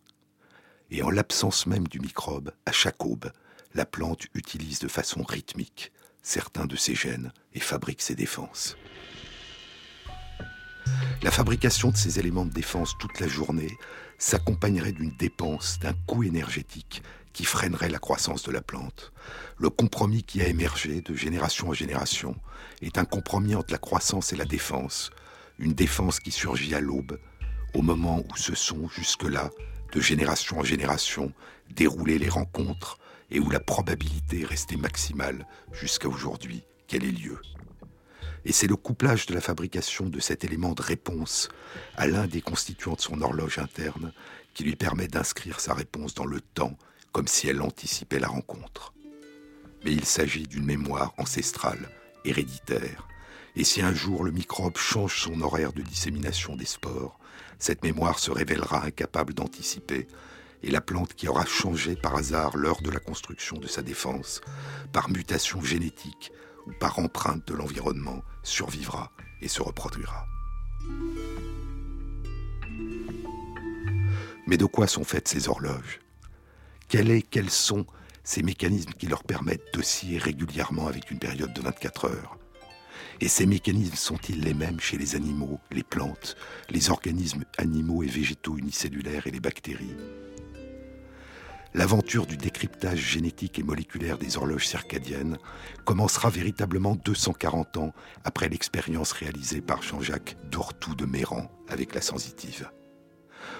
[0.90, 3.30] Et en l'absence même du microbe, à chaque aube,
[3.74, 8.76] la plante utilise de façon rythmique certains de ses gènes et fabrique ses défenses.
[11.22, 13.76] La fabrication de ces éléments de défense toute la journée
[14.18, 19.12] s'accompagnerait d'une dépense, d'un coût énergétique qui freinerait la croissance de la plante.
[19.58, 22.34] Le compromis qui a émergé de génération en génération
[22.80, 25.10] est un compromis entre la croissance et la défense,
[25.58, 27.18] une défense qui surgit à l'aube,
[27.74, 29.50] au moment où se sont jusque-là,
[29.92, 31.32] de génération en génération,
[31.70, 32.98] déroulées les rencontres
[33.30, 37.38] et où la probabilité est restée maximale jusqu'à aujourd'hui qu'elle ait lieu.
[38.46, 41.48] Et c'est le couplage de la fabrication de cet élément de réponse
[41.96, 44.12] à l'un des constituants de son horloge interne
[44.54, 46.78] qui lui permet d'inscrire sa réponse dans le temps
[47.10, 48.94] comme si elle anticipait la rencontre.
[49.84, 51.90] Mais il s'agit d'une mémoire ancestrale,
[52.24, 53.08] héréditaire,
[53.56, 57.18] et si un jour le microbe change son horaire de dissémination des spores,
[57.58, 60.06] cette mémoire se révélera incapable d'anticiper,
[60.62, 64.40] et la plante qui aura changé par hasard l'heure de la construction de sa défense,
[64.92, 66.30] par mutation génétique
[66.80, 70.26] par empreinte de l'environnement, survivra et se reproduira.
[74.46, 76.00] Mais de quoi sont faites ces horloges?
[76.88, 77.84] Quels sont
[78.22, 82.38] ces mécanismes qui leur permettent d'osciller régulièrement avec une période de 24 heures?
[83.20, 86.36] Et ces mécanismes sont-ils les mêmes chez les animaux, les plantes,
[86.68, 89.96] les organismes animaux et végétaux unicellulaires et les bactéries?
[91.76, 95.36] L'aventure du décryptage génétique et moléculaire des horloges circadiennes
[95.84, 97.92] commencera véritablement 240 ans
[98.24, 102.70] après l'expérience réalisée par Jean-Jacques Dortou de Méran avec la sensitive.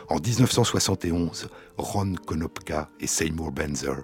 [0.08, 4.02] En 1971, Ron Konopka et Seymour Benzer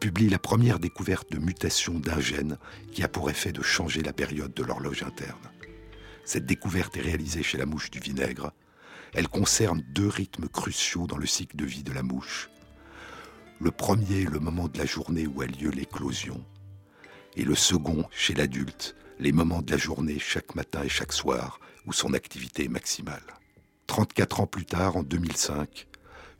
[0.00, 2.58] publient la première découverte de mutation d'un gène
[2.90, 5.52] qui a pour effet de changer la période de l'horloge interne.
[6.24, 8.50] Cette découverte est réalisée chez la mouche du vinaigre.
[9.14, 12.48] Elle concerne deux rythmes cruciaux dans le cycle de vie de la mouche.
[13.62, 16.44] Le premier le moment de la journée où a lieu l'éclosion.
[17.36, 21.60] Et le second, chez l'adulte, les moments de la journée chaque matin et chaque soir
[21.86, 23.22] où son activité est maximale.
[23.86, 25.86] 34 ans plus tard, en 2005,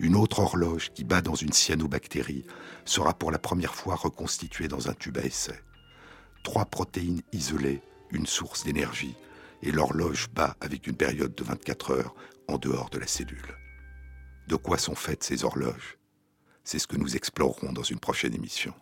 [0.01, 2.45] une autre horloge qui bat dans une cyanobactérie
[2.85, 5.61] sera pour la première fois reconstituée dans un tube à essai.
[6.43, 9.15] Trois protéines isolées, une source d'énergie,
[9.63, 12.15] et l'horloge bat avec une période de 24 heures
[12.49, 13.57] en dehors de la cellule.
[14.49, 16.02] De quoi sont faites ces horloges?
[16.65, 18.73] C'est ce que nous explorerons dans une prochaine émission.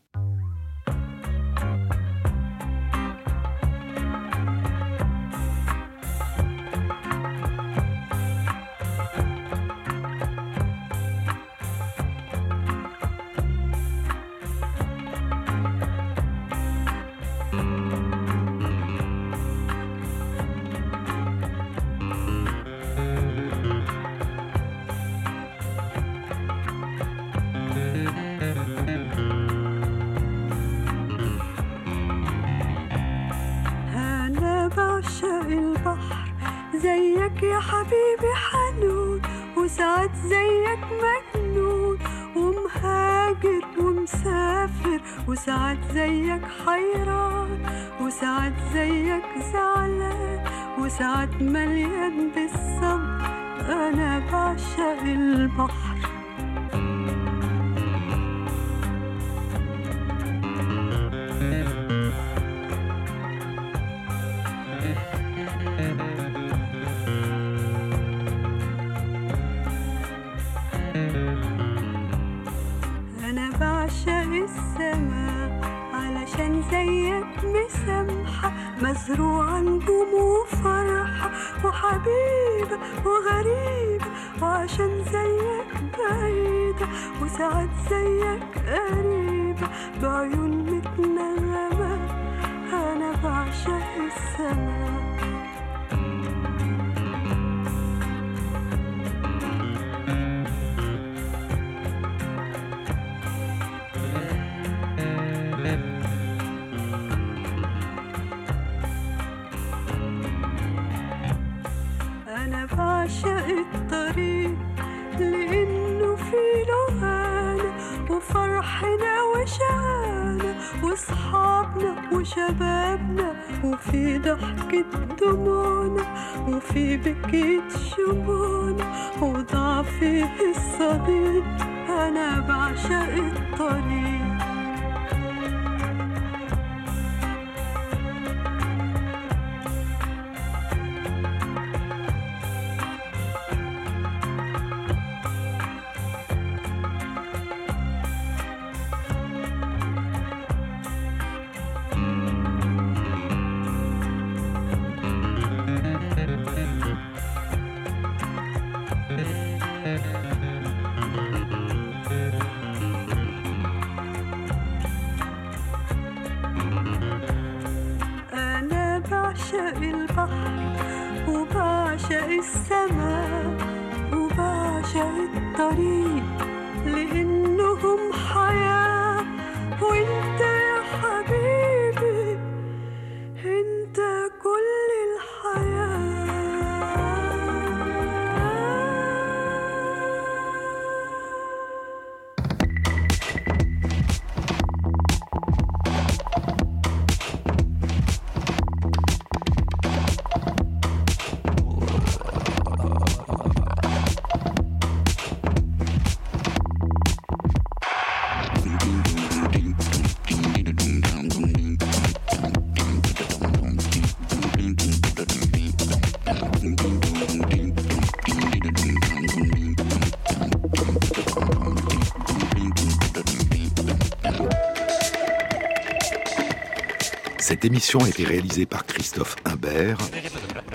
[227.61, 229.99] Cette émission a été réalisée par Christophe Imbert,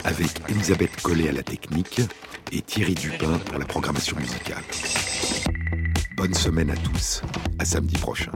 [0.04, 2.00] avec Elisabeth Collet à la technique
[2.52, 4.62] et Thierry Dupin pour la programmation musicale.
[6.16, 7.24] Bonne semaine à tous,
[7.58, 8.34] à samedi prochain.